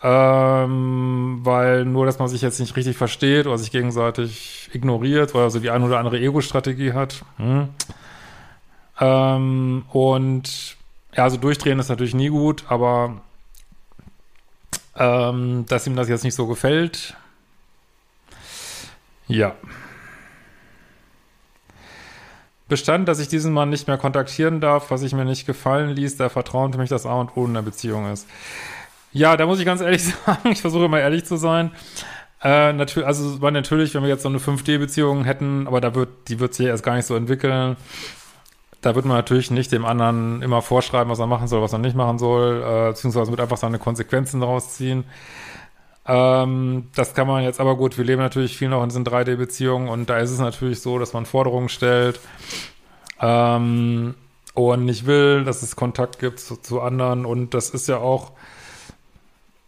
Ähm, 0.00 1.40
weil 1.42 1.84
nur, 1.84 2.06
dass 2.06 2.18
man 2.18 2.28
sich 2.28 2.42
jetzt 2.42 2.60
nicht 2.60 2.76
richtig 2.76 2.96
versteht 2.96 3.46
oder 3.46 3.58
sich 3.58 3.72
gegenseitig 3.72 4.70
ignoriert 4.72 5.34
oder 5.34 5.50
so 5.50 5.58
die 5.58 5.70
eine 5.70 5.84
oder 5.84 5.98
andere 5.98 6.20
Ego-Strategie 6.20 6.92
hat. 6.92 7.24
Hm. 7.36 7.68
Ähm, 9.00 9.84
und 9.90 10.76
ja, 11.16 11.24
also 11.24 11.36
durchdrehen 11.36 11.78
ist 11.78 11.88
natürlich 11.88 12.14
nie 12.14 12.28
gut, 12.28 12.64
aber 12.68 13.20
ähm, 14.96 15.64
dass 15.68 15.86
ihm 15.86 15.96
das 15.96 16.08
jetzt 16.08 16.24
nicht 16.24 16.34
so 16.34 16.46
gefällt, 16.46 17.16
ja. 19.28 19.54
Bestand, 22.68 23.08
dass 23.08 23.18
ich 23.18 23.28
diesen 23.28 23.52
Mann 23.52 23.70
nicht 23.70 23.88
mehr 23.88 23.96
kontaktieren 23.96 24.60
darf, 24.60 24.90
was 24.90 25.02
ich 25.02 25.14
mir 25.14 25.24
nicht 25.24 25.46
gefallen 25.46 25.90
ließ, 25.90 26.18
der 26.18 26.28
Vertrauen 26.28 26.72
für 26.72 26.78
mich 26.78 26.90
das 26.90 27.06
A 27.06 27.14
und 27.14 27.34
O 27.36 27.46
in 27.46 27.54
der 27.54 27.62
Beziehung 27.62 28.12
ist. 28.12 28.26
Ja, 29.12 29.38
da 29.38 29.46
muss 29.46 29.58
ich 29.58 29.64
ganz 29.64 29.80
ehrlich 29.80 30.04
sagen, 30.26 30.50
ich 30.50 30.60
versuche 30.60 30.84
immer 30.84 31.00
ehrlich 31.00 31.24
zu 31.24 31.36
sein. 31.36 31.72
Äh, 32.42 32.72
natürlich, 32.74 33.06
also 33.06 33.40
war 33.40 33.50
natürlich, 33.50 33.94
wenn 33.94 34.02
wir 34.02 34.10
jetzt 34.10 34.22
so 34.22 34.28
eine 34.28 34.38
5D-Beziehung 34.38 35.24
hätten, 35.24 35.66
aber 35.66 35.80
da 35.80 35.94
wird, 35.94 36.10
die 36.28 36.38
wird 36.40 36.54
sich 36.54 36.66
erst 36.66 36.84
gar 36.84 36.94
nicht 36.94 37.06
so 37.06 37.16
entwickeln. 37.16 37.76
Da 38.80 38.94
wird 38.94 39.06
man 39.06 39.16
natürlich 39.16 39.50
nicht 39.50 39.72
dem 39.72 39.84
anderen 39.84 40.40
immer 40.42 40.62
vorschreiben, 40.62 41.10
was 41.10 41.18
er 41.18 41.26
machen 41.26 41.48
soll, 41.48 41.62
was 41.62 41.72
er 41.72 41.80
nicht 41.80 41.96
machen 41.96 42.18
soll, 42.18 42.62
äh, 42.62 42.88
beziehungsweise 42.90 43.30
wird 43.30 43.40
einfach 43.40 43.56
seine 43.56 43.78
Konsequenzen 43.78 44.40
daraus 44.40 44.74
ziehen. 44.74 45.04
Ähm, 46.08 46.88
das 46.94 47.14
kann 47.14 47.26
man 47.28 47.44
jetzt 47.44 47.60
aber 47.60 47.76
gut, 47.76 47.98
wir 47.98 48.04
leben 48.04 48.22
natürlich 48.22 48.56
viel 48.56 48.70
noch 48.70 48.82
in 48.82 48.88
diesen 48.88 49.04
3D-Beziehungen 49.04 49.88
und 49.88 50.08
da 50.08 50.16
ist 50.18 50.30
es 50.30 50.38
natürlich 50.38 50.80
so, 50.80 50.98
dass 50.98 51.12
man 51.12 51.26
Forderungen 51.26 51.68
stellt 51.68 52.18
ähm, 53.20 54.14
und 54.54 54.84
nicht 54.86 55.04
will, 55.04 55.44
dass 55.44 55.62
es 55.62 55.76
Kontakt 55.76 56.18
gibt 56.18 56.40
zu, 56.40 56.56
zu 56.56 56.80
anderen 56.80 57.26
und 57.26 57.52
das 57.52 57.68
ist 57.68 57.88
ja 57.88 57.98
auch 57.98 58.32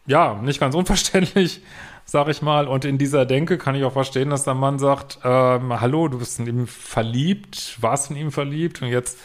ja, 0.06 0.34
nicht 0.42 0.60
ganz 0.60 0.74
unverständlich, 0.74 1.60
sag 2.06 2.28
ich 2.28 2.40
mal. 2.40 2.66
Und 2.66 2.86
in 2.86 2.96
dieser 2.96 3.26
Denke 3.26 3.58
kann 3.58 3.74
ich 3.74 3.84
auch 3.84 3.92
verstehen, 3.92 4.30
dass 4.30 4.44
der 4.44 4.54
Mann 4.54 4.78
sagt, 4.78 5.18
ähm, 5.22 5.78
hallo, 5.78 6.08
du 6.08 6.18
bist 6.18 6.38
in 6.38 6.46
ihm 6.46 6.66
verliebt, 6.66 7.76
warst 7.82 8.10
in 8.10 8.16
ihm 8.16 8.32
verliebt 8.32 8.80
und 8.80 8.88
jetzt 8.88 9.18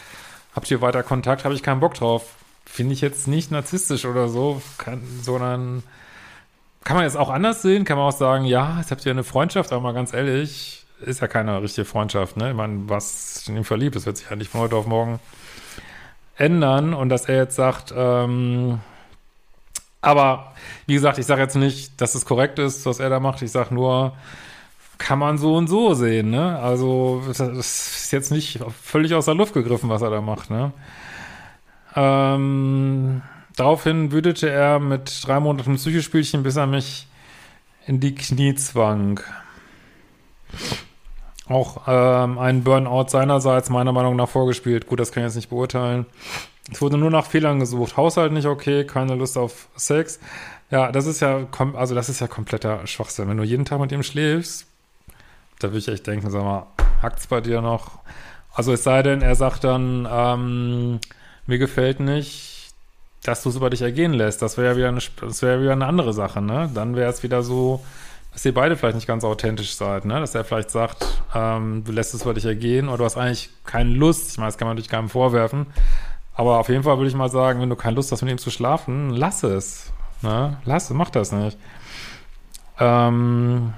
habt 0.53 0.69
ihr 0.69 0.81
weiter 0.81 1.01
Kontakt, 1.01 1.45
habe 1.45 1.55
ich 1.55 1.63
keinen 1.63 1.79
Bock 1.79 1.93
drauf. 1.93 2.36
Finde 2.65 2.93
ich 2.93 3.01
jetzt 3.01 3.27
nicht 3.27 3.51
narzisstisch 3.51 4.05
oder 4.05 4.27
so, 4.27 4.62
kann, 4.77 5.01
sondern 5.22 5.84
kann 6.86 6.96
man 6.96 7.04
jetzt 7.04 7.18
auch 7.18 7.30
anders 7.30 7.63
sehen, 7.63 7.84
kann 7.84 7.98
man 7.98 8.08
auch 8.08 8.18
sagen, 8.18 8.46
ja, 8.46 8.77
jetzt 8.77 8.92
habt 8.92 9.06
ihr 9.06 9.12
eine 9.12 9.24
Freundschaft, 9.24 9.74
aber 9.74 9.82
mal 9.82 9.94
ganz 9.94 10.13
ehrlich, 10.13 10.86
ist 11.01 11.20
ja 11.20 11.27
keine 11.27 11.62
richtige 11.62 11.84
Freundschaft, 11.84 12.38
ne? 12.38 12.51
Ich 12.51 12.56
meine, 12.56 12.88
was 12.88 13.48
in 13.48 13.58
ihm 13.58 13.65
verliebt, 13.65 13.96
das 13.96 14.06
wird 14.06 14.18
sich 14.18 14.30
ja 14.30 14.36
nicht 14.36 14.51
von 14.51 14.62
heute 14.62 14.75
auf 14.75 14.86
morgen 14.86 15.20
ändern 16.38 16.94
und 16.94 17.10
dass 17.10 17.25
er 17.25 17.38
jetzt 17.38 17.56
sagt, 17.56 17.94
ähm, 17.98 18.80
aber 20.01 20.54
wie 20.86 20.94
gesagt, 20.94 21.18
ich 21.18 21.25
sage 21.25 21.42
jetzt 21.42 21.56
nicht, 21.56 22.00
dass 22.00 22.13
es 22.13 22.25
korrekt 22.25 22.60
ist, 22.60 22.86
was 22.86 23.00
er 23.00 23.10
da 23.10 23.20
macht. 23.20 23.42
Ich 23.42 23.51
sage 23.51 23.74
nur, 23.74 24.13
kann 25.00 25.18
man 25.18 25.39
so 25.39 25.56
und 25.56 25.68
so 25.68 25.96
sehen, 25.96 26.30
ne? 26.30 26.60
Also, 26.60 27.24
das 27.27 27.39
ist 27.39 28.12
jetzt 28.12 28.32
nicht 28.32 28.60
völlig 28.84 29.15
aus 29.15 29.25
der 29.25 29.34
Luft 29.34 29.56
gegriffen, 29.56 29.89
was 29.89 30.04
er 30.04 30.12
da 30.12 30.22
macht, 30.22 30.51
ne? 30.51 30.72
Ähm, 31.96 33.24
daraufhin 33.56 34.12
wütete 34.12 34.50
er 34.50 34.80
mit 34.80 35.26
drei 35.26 35.40
Monaten 35.40 35.76
Psychospielchen, 35.76 36.44
bis 36.44 36.56
er 36.56 36.68
mich 36.68 37.08
in 37.86 38.00
die 38.00 38.16
Knie 38.16 38.56
zwang. 38.56 39.20
Auch 41.48 41.84
ähm, 41.88 42.40
ein 42.40 42.64
Burnout 42.64 43.10
seinerseits 43.10 43.70
meiner 43.70 43.92
Meinung 43.92 44.16
nach 44.16 44.30
vorgespielt. 44.30 44.88
Gut, 44.88 45.00
das 45.00 45.12
kann 45.12 45.24
ich 45.24 45.28
jetzt 45.28 45.36
nicht 45.36 45.50
beurteilen. 45.50 46.06
Es 46.72 46.82
wurde 46.82 46.98
nur 46.98 47.12
nach 47.12 47.28
Fehlern 47.28 47.60
gesucht. 47.60 47.98
Haushalt 47.98 48.32
nicht 48.32 48.48
okay, 48.48 48.86
keine 48.86 49.14
Lust 49.14 49.38
auf 49.38 49.68
Sex. 49.76 50.20
Ja, 50.72 50.92
das 50.92 51.06
ist 51.06 51.20
ja, 51.20 51.48
also 51.76 51.94
das 51.94 52.10
ist 52.10 52.22
ja 52.22 52.28
kompletter 52.28 52.88
Schwachsinn. 52.88 53.30
Wenn 53.30 53.38
du 53.38 53.44
jeden 53.44 53.66
Tag 53.66 53.80
mit 53.80 53.92
ihm 53.92 54.02
schläfst, 54.02 54.66
da 55.60 55.68
würde 55.68 55.78
ich 55.78 55.88
echt 55.88 56.08
denken, 56.08 56.32
sag 56.32 56.44
mal, 56.44 56.66
hackt's 57.02 57.28
bei 57.28 57.42
dir 57.42 57.62
noch? 57.62 58.00
Also 58.52 58.74
es 58.74 58.84
sei 58.84 59.04
denn, 59.04 59.22
er 59.22 59.36
sagt 59.36 59.64
dann, 59.64 60.08
ähm, 60.10 61.00
mir 61.46 61.60
gefällt 61.60 62.00
nicht, 62.00 62.55
dass 63.27 63.44
du 63.44 63.50
es 63.50 63.55
über 63.55 63.70
dich 63.70 63.82
ergehen 63.82 64.13
lässt. 64.13 64.41
Das 64.41 64.58
wäre 64.58 64.72
ja 64.72 64.77
wieder 64.77 64.88
eine, 64.89 65.00
das 65.22 65.41
wäre 65.41 65.62
wieder 65.62 65.74
eine 65.74 65.86
andere 65.86 66.13
Sache, 66.13 66.41
ne? 66.41 66.70
Dann 66.74 66.96
wäre 66.96 67.10
es 67.10 67.24
wieder 67.24 67.44
so, 67.44 67.84
dass 68.34 68.46
ihr 68.46 68.53
beide 68.53 68.75
vielleicht 68.75 68.96
nicht 68.96 69.08
ganz 69.08 69.24
authentisch 69.24 69.75
seid, 69.75 70.05
ne? 70.05 70.20
Dass 70.20 70.36
er 70.36 70.44
vielleicht 70.44 70.72
sagt, 70.72 71.05
ähm, 71.34 71.84
du 71.84 71.91
lässt 71.91 72.13
es 72.13 72.24
über 72.24 72.34
dich 72.34 72.46
ergehen 72.46 72.88
oder 72.88 73.00
du 73.00 73.05
hast 73.05 73.17
eigentlich 73.17 73.50
keine 73.65 73.89
Lust. 73.89 74.32
Ich 74.32 74.38
meine, 74.38 74.48
das 74.48 74.58
kann 74.58 74.67
man 74.67 74.75
natürlich 74.75 74.89
keinem 74.89 75.10
vorwerfen. 75.10 75.67
Aber 76.34 76.60
auf 76.60 76.70
jeden 76.70 76.84
Fall 76.84 76.98
würde 76.98 77.10
ich 77.10 77.15
mal 77.15 77.29
sagen, 77.29 77.62
wenn 77.62 77.70
du 77.70 77.75
keine 77.75 77.96
Lust 77.96 78.12
hast, 78.12 78.22
mit 78.22 78.32
ihm 78.32 78.38
zu 78.38 78.51
schlafen, 78.51 79.10
lass 79.10 79.44
es. 79.44 79.91
Ne? 80.22 80.58
Lass 80.65 80.86
es, 80.86 80.89
mach 80.91 81.10
das 81.10 81.32
nicht. 81.32 81.58
Ähm, 82.79 83.74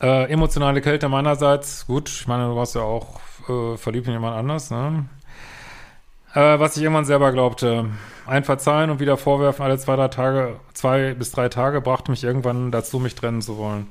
äh, 0.00 0.30
emotionale 0.30 0.80
Kälte 0.80 1.08
meinerseits, 1.08 1.86
gut, 1.86 2.08
ich 2.08 2.26
meine, 2.26 2.48
du 2.48 2.56
warst 2.56 2.74
ja 2.74 2.82
auch 2.82 3.20
äh, 3.48 3.76
verliebt 3.76 4.06
in 4.06 4.14
jemand 4.14 4.36
anders, 4.36 4.70
ne? 4.70 5.06
Äh, 6.36 6.60
was 6.60 6.76
ich 6.76 6.82
irgendwann 6.82 7.06
selber 7.06 7.32
glaubte. 7.32 7.86
Ein 8.26 8.44
Verzeihen 8.44 8.90
und 8.90 9.00
wieder 9.00 9.16
vorwerfen 9.16 9.64
alle 9.64 9.78
zwei, 9.78 9.96
drei 9.96 10.08
Tage, 10.08 10.60
zwei 10.74 11.14
bis 11.14 11.32
drei 11.32 11.48
Tage 11.48 11.80
brachte 11.80 12.10
mich 12.10 12.24
irgendwann 12.24 12.70
dazu, 12.70 12.98
mich 12.98 13.14
trennen 13.14 13.40
zu 13.40 13.56
wollen. 13.56 13.86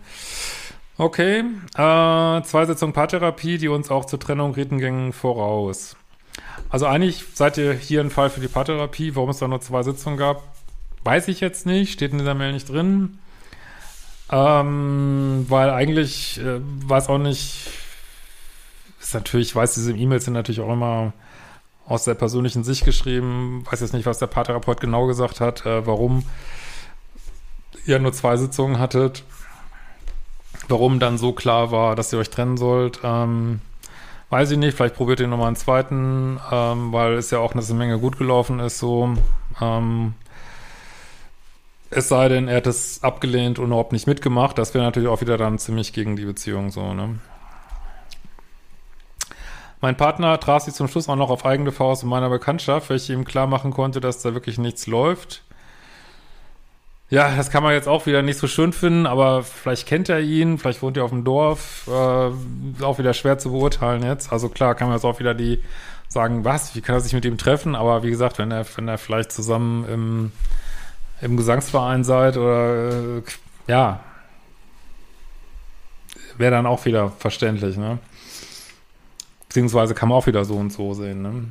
Okay, 1.00 1.40
äh, 1.40 2.42
zwei 2.44 2.66
Sitzungen 2.68 2.94
Paartherapie, 2.94 3.58
die 3.58 3.68
uns 3.68 3.90
auch 3.90 4.06
zur 4.06 4.20
Trennung 4.20 4.54
reden, 4.54 4.78
gingen 4.78 5.12
voraus. 5.12 5.96
Also 6.70 6.86
eigentlich 6.86 7.24
seid 7.34 7.58
ihr 7.58 7.74
hier 7.74 8.02
ein 8.02 8.12
Fall 8.12 8.30
für 8.30 8.42
die 8.42 8.48
Paartherapie. 8.48 9.16
Warum 9.16 9.32
es 9.32 9.40
da 9.40 9.48
nur 9.48 9.62
zwei 9.62 9.82
Sitzungen 9.82 10.20
gab, 10.20 10.44
weiß 11.04 11.28
ich 11.30 11.40
jetzt 11.40 11.66
nicht, 11.66 11.94
steht 11.94 12.12
in 12.12 12.20
dieser 12.20 12.36
Mail 12.36 12.54
nicht 12.54 12.70
drin. 12.70 13.18
Ähm, 14.32 15.48
weil 15.50 15.72
eigentlich 15.72 16.40
äh, 16.42 16.60
weiß 16.62 17.10
auch 17.10 17.18
nicht, 17.18 17.72
ist 19.02 19.16
natürlich, 19.16 19.48
ich 19.50 19.56
weiß, 19.56 19.74
diese 19.74 19.94
E-Mails 19.94 20.26
sind 20.26 20.34
natürlich 20.36 20.62
auch 20.62 20.72
immer 20.72 21.14
aus 21.88 22.04
der 22.04 22.16
persönlichen 22.16 22.64
Sicht 22.64 22.86
geschrieben, 22.86 23.64
weiß 23.70 23.82
jetzt 23.82 23.94
nicht, 23.94 24.06
was 24.06 24.20
der 24.20 24.28
Paartherapeut 24.28 24.80
genau 24.80 25.06
gesagt 25.08 25.40
hat, 25.40 25.66
äh, 25.66 25.86
warum 25.86 26.24
ihr 27.86 28.00
nur 28.00 28.14
zwei 28.14 28.38
Sitzungen 28.38 28.80
hattet 28.80 29.24
Warum 30.68 31.00
dann 31.00 31.18
so 31.18 31.32
klar 31.34 31.72
war, 31.72 31.96
dass 31.96 32.12
ihr 32.12 32.20
euch 32.20 32.30
trennen 32.30 32.58
sollt, 32.58 33.00
ähm, 33.04 33.60
weiß 34.30 34.52
ich 34.52 34.58
nicht. 34.58 34.76
Vielleicht 34.76 34.96
probiert 34.96 35.20
ihr 35.20 35.28
nochmal 35.28 35.48
einen 35.48 35.56
zweiten, 35.56 36.40
ähm, 36.52 36.92
weil 36.92 37.14
es 37.14 37.32
ja 37.32 37.40
auch 37.40 37.54
eine 37.54 37.62
Menge 37.74 38.00
gut 38.00 38.18
gelaufen 38.18 38.60
ist, 38.60 38.80
so. 38.80 39.16
Ähm, 39.62 40.14
es 41.92 42.10
sei 42.10 42.30
denn, 42.30 42.48
er 42.48 42.58
hat 42.58 42.68
es 42.68 43.04
abgelehnt 43.04 43.60
und 43.60 43.68
überhaupt 43.68 43.92
nicht 43.92 44.08
mitgemacht. 44.08 44.58
Das 44.58 44.74
wäre 44.74 44.84
natürlich 44.84 45.10
auch 45.10 45.22
wieder 45.22 45.38
dann 45.38 45.60
ziemlich 45.60 45.94
gegen 45.94 46.16
die 46.16 46.26
Beziehung, 46.26 46.72
so, 46.72 46.94
ne? 46.94 47.20
Mein 49.82 49.98
Partner 49.98 50.40
traf 50.40 50.64
sich 50.64 50.74
zum 50.74 50.88
Schluss 50.88 51.10
auch 51.10 51.16
noch 51.16 51.30
auf 51.30 51.46
eigene 51.46 51.72
Faust 51.72 52.04
in 52.04 52.10
meiner 52.10 52.30
Bekanntschaft, 52.30 52.90
welche 52.90 53.14
ihm 53.14 53.26
klar 53.26 53.48
machen 53.48 53.72
konnte, 53.72 54.00
dass 54.00 54.22
da 54.22 54.34
wirklich 54.34 54.58
nichts 54.58 54.88
läuft. 54.88 55.44
Ja, 57.10 57.36
das 57.36 57.52
kann 57.52 57.62
man 57.62 57.74
jetzt 57.74 57.88
auch 57.88 58.08
wieder 58.08 58.24
nicht 58.24 58.40
so 58.40 58.48
schön 58.48 58.74
finden, 58.74 59.06
aber 59.06 59.44
vielleicht 59.44 59.88
kennt 59.88 60.10
er 60.10 60.22
ihn, 60.22 60.58
vielleicht 60.58 60.82
wohnt 60.82 60.98
er 60.98 61.04
auf 61.04 61.12
dem 61.12 61.24
Dorf, 61.24 61.88
äh, 61.88 62.84
auch 62.84 62.98
wieder 62.98 63.14
schwer 63.14 63.38
zu 63.38 63.52
beurteilen 63.52 64.04
jetzt. 64.04 64.32
Also 64.32 64.50
klar 64.50 64.74
kann 64.74 64.88
man 64.88 64.98
jetzt 64.98 65.06
auch 65.06 65.20
wieder 65.20 65.36
die 65.36 65.62
sagen, 66.08 66.46
was, 66.46 66.76
wie 66.76 66.82
kann 66.82 66.96
er 66.96 67.02
sich 67.02 67.14
mit 67.14 67.26
ihm 67.26 67.38
treffen? 67.38 67.76
Aber 67.76 68.02
wie 68.02 68.10
gesagt, 68.10 68.40
wenn 68.40 68.50
er, 68.50 68.66
wenn 68.76 68.88
er 68.88 68.98
vielleicht 68.98 69.32
zusammen 69.32 69.88
im, 69.88 70.32
im 71.22 71.38
Gesangsverein 71.38 72.04
seid 72.04 72.38
oder 72.38 73.18
äh, 73.18 73.22
ja, 73.68 74.00
wäre 76.38 76.52
dann 76.52 76.66
auch 76.66 76.86
wieder 76.86 77.12
verständlich, 77.20 77.78
ne? 77.78 78.00
Beziehungsweise 79.56 79.94
kann 79.94 80.10
man 80.10 80.18
auch 80.18 80.28
wieder 80.28 80.44
so 80.44 80.56
und 80.56 80.74
so 80.74 80.94
sehen, 80.94 81.22
ne? 81.22 81.46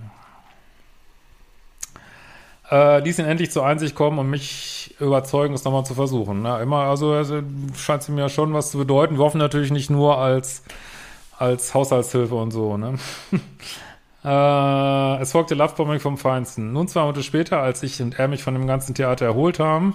Äh, 2.70 3.02
ließ 3.02 3.18
ihn 3.18 3.24
endlich 3.24 3.50
zur 3.50 3.64
Einsicht 3.64 3.94
kommen 3.94 4.18
und 4.18 4.28
mich 4.28 4.94
überzeugen, 5.00 5.54
es 5.54 5.64
nochmal 5.64 5.86
zu 5.86 5.94
versuchen. 5.94 6.42
Ne? 6.42 6.60
Immer, 6.60 6.80
also, 6.80 7.12
also 7.12 7.40
scheint 7.74 8.02
sie 8.02 8.12
mir 8.12 8.28
schon 8.28 8.52
was 8.52 8.72
zu 8.72 8.76
bedeuten. 8.76 9.16
Wir 9.16 9.24
hoffen 9.24 9.38
natürlich 9.38 9.70
nicht 9.70 9.88
nur 9.88 10.18
als, 10.18 10.64
als 11.38 11.72
Haushaltshilfe 11.72 12.34
und 12.34 12.50
so. 12.50 12.76
Ne? 12.76 12.98
äh, 14.22 15.22
es 15.22 15.32
folgte 15.32 15.54
Lovebombing 15.54 16.00
vom 16.00 16.18
Feinsten. 16.18 16.74
Nun 16.74 16.88
zwei 16.88 17.00
Monate 17.00 17.22
später, 17.22 17.60
als 17.60 17.82
ich 17.82 18.02
und 18.02 18.18
er 18.18 18.28
mich 18.28 18.42
von 18.42 18.52
dem 18.52 18.66
ganzen 18.66 18.94
Theater 18.94 19.24
erholt 19.24 19.60
haben 19.60 19.94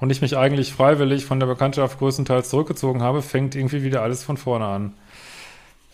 und 0.00 0.10
ich 0.10 0.20
mich 0.20 0.36
eigentlich 0.36 0.74
freiwillig 0.74 1.24
von 1.24 1.40
der 1.40 1.46
Bekanntschaft 1.46 1.98
größtenteils 1.98 2.50
zurückgezogen 2.50 3.02
habe, 3.02 3.22
fängt 3.22 3.54
irgendwie 3.54 3.84
wieder 3.84 4.02
alles 4.02 4.22
von 4.22 4.36
vorne 4.36 4.66
an. 4.66 4.92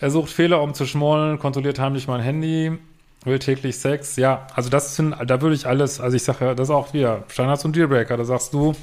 Er 0.05 0.11
sucht 0.11 0.31
Fehler, 0.31 0.61
um 0.61 0.75
zu 0.75 0.85
schmollen, 0.85 1.39
kontrolliert 1.39 1.79
heimlich 1.79 2.09
mein 2.09 2.21
Handy, 2.21 2.77
will 3.25 3.39
täglich 3.39 3.79
Sex. 3.79 4.17
Ja, 4.17 4.47
also 4.55 4.69
das 4.69 4.97
sind, 4.97 5.17
da 5.25 5.41
würde 5.41 5.55
ich 5.57 5.67
alles, 5.67 5.99
also 5.99 6.15
ich 6.15 6.23
sage 6.23 6.45
ja, 6.45 6.55
das 6.55 6.69
ist 6.69 6.75
auch 6.75 6.93
wieder 6.93 7.25
Standards 7.29 7.65
und 7.65 7.75
Dealbreaker. 7.75 8.19
Da 8.19 8.25
sagst 8.27 8.53
du, 8.53 8.75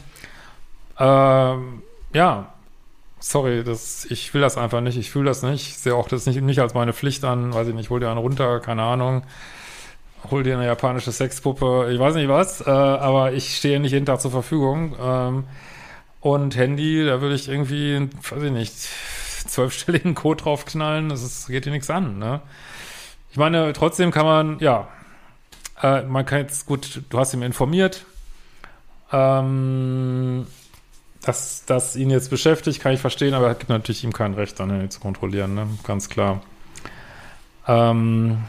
ähm, 0.97 1.83
ja, 2.11 2.51
sorry, 3.19 3.63
das, 3.63 4.05
ich 4.05 4.33
will 4.33 4.41
das 4.41 4.57
einfach 4.57 4.81
nicht, 4.81 4.97
ich 4.97 5.11
fühle 5.11 5.25
das 5.25 5.43
nicht, 5.43 5.67
ich 5.67 5.77
sehe 5.77 5.93
auch 5.93 6.07
das 6.07 6.25
nicht, 6.25 6.41
nicht 6.41 6.59
als 6.59 6.73
meine 6.73 6.91
Pflicht 6.91 7.23
an, 7.23 7.53
weiß 7.53 7.67
ich 7.67 7.75
nicht, 7.75 7.91
hol 7.91 7.99
dir 7.99 8.09
einen 8.09 8.17
runter, 8.17 8.59
keine 8.59 8.81
Ahnung, 8.81 9.21
hol 10.31 10.41
dir 10.41 10.55
eine 10.57 10.65
japanische 10.65 11.11
Sexpuppe, 11.11 11.91
ich 11.93 11.99
weiß 11.99 12.15
nicht 12.15 12.29
was, 12.29 12.61
äh, 12.61 12.71
aber 12.71 13.33
ich 13.33 13.57
stehe 13.57 13.79
nicht 13.79 13.91
jeden 13.91 14.07
Tag 14.07 14.21
zur 14.21 14.31
Verfügung. 14.31 14.95
Ähm, 14.99 15.43
und 16.19 16.55
Handy, 16.55 17.05
da 17.05 17.21
würde 17.21 17.35
ich 17.35 17.47
irgendwie, 17.47 18.09
weiß 18.27 18.41
ich 18.41 18.51
nicht, 18.51 18.89
zwölfstelligen 19.47 20.15
Code 20.15 20.43
draufknallen, 20.43 21.09
das 21.09 21.23
ist, 21.23 21.47
geht 21.47 21.65
dir 21.65 21.71
nichts 21.71 21.89
an, 21.89 22.19
ne? 22.19 22.41
Ich 23.31 23.37
meine, 23.37 23.71
trotzdem 23.73 24.11
kann 24.11 24.25
man, 24.25 24.59
ja, 24.59 24.89
äh, 25.81 26.01
man 26.03 26.25
kann 26.25 26.39
jetzt, 26.39 26.65
gut, 26.65 27.01
du 27.09 27.17
hast 27.17 27.33
ihn 27.33 27.41
informiert, 27.41 28.05
ähm, 29.11 30.45
dass 31.21 31.65
das 31.65 31.95
ihn 31.95 32.09
jetzt 32.09 32.29
beschäftigt, 32.29 32.81
kann 32.81 32.93
ich 32.93 32.99
verstehen, 32.99 33.33
aber 33.33 33.47
er 33.47 33.55
gibt 33.55 33.69
natürlich 33.69 34.03
ihm 34.03 34.13
kein 34.13 34.33
Recht, 34.33 34.59
dann 34.59 34.89
zu 34.89 34.99
kontrollieren, 34.99 35.53
ne? 35.53 35.67
Ganz 35.83 36.09
klar. 36.09 36.41
Ähm 37.67 38.43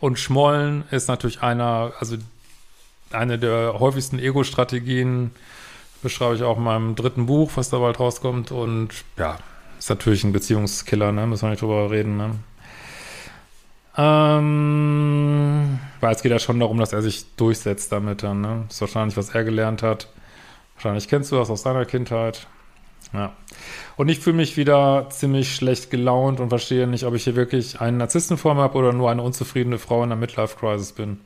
und 0.00 0.18
Schmollen 0.18 0.84
ist 0.90 1.08
natürlich 1.08 1.42
einer, 1.42 1.92
also 1.98 2.16
eine 3.12 3.38
der 3.38 3.78
häufigsten 3.78 4.18
Ego-Strategien, 4.18 5.30
beschreibe 6.02 6.34
ich 6.34 6.42
auch 6.42 6.56
in 6.56 6.64
meinem 6.64 6.94
dritten 6.94 7.26
Buch, 7.26 7.52
was 7.54 7.70
da 7.70 7.78
bald 7.78 8.00
rauskommt. 8.00 8.52
Und 8.52 8.90
ja, 9.16 9.38
ist 9.78 9.90
natürlich 9.90 10.24
ein 10.24 10.32
Beziehungskiller, 10.32 11.12
ne? 11.12 11.26
Müssen 11.26 11.42
wir 11.42 11.50
nicht 11.50 11.62
drüber 11.62 11.90
reden, 11.90 12.16
ne? 12.16 12.36
Ähm, 13.96 15.78
weil 16.00 16.14
es 16.14 16.22
geht 16.22 16.32
ja 16.32 16.38
schon 16.38 16.60
darum, 16.60 16.78
dass 16.78 16.92
er 16.92 17.02
sich 17.02 17.34
durchsetzt 17.36 17.92
damit 17.92 18.22
dann, 18.22 18.40
ne? 18.40 18.64
Das 18.66 18.76
ist 18.76 18.80
wahrscheinlich, 18.82 19.16
was 19.16 19.30
er 19.30 19.44
gelernt 19.44 19.82
hat. 19.82 20.08
Wahrscheinlich 20.76 21.08
kennst 21.08 21.32
du 21.32 21.36
das 21.36 21.50
aus 21.50 21.62
deiner 21.62 21.84
Kindheit. 21.84 22.46
Ja. 23.12 23.32
Und 23.96 24.08
ich 24.08 24.20
fühle 24.20 24.36
mich 24.36 24.56
wieder 24.56 25.08
ziemlich 25.10 25.54
schlecht 25.54 25.90
gelaunt 25.90 26.40
und 26.40 26.48
verstehe 26.48 26.86
nicht, 26.86 27.04
ob 27.04 27.14
ich 27.14 27.24
hier 27.24 27.36
wirklich 27.36 27.80
einen 27.80 27.96
Narzissten 27.96 28.38
vor 28.38 28.54
mir 28.54 28.62
habe 28.62 28.78
oder 28.78 28.92
nur 28.92 29.10
eine 29.10 29.22
unzufriedene 29.22 29.78
Frau 29.78 30.02
in 30.02 30.10
der 30.10 30.18
Midlife-Crisis 30.18 30.92
bin. 30.92 31.20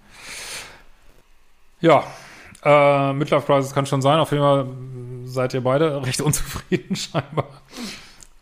Ja, 1.80 2.04
äh, 2.64 3.12
Midlife-Crisis 3.12 3.74
kann 3.74 3.86
schon 3.86 4.02
sein. 4.02 4.18
Auf 4.18 4.30
jeden 4.30 4.42
Fall 4.42 4.66
seid 5.24 5.54
ihr 5.54 5.62
beide 5.62 6.02
recht 6.06 6.20
unzufrieden 6.20 6.96
scheinbar. 6.96 7.48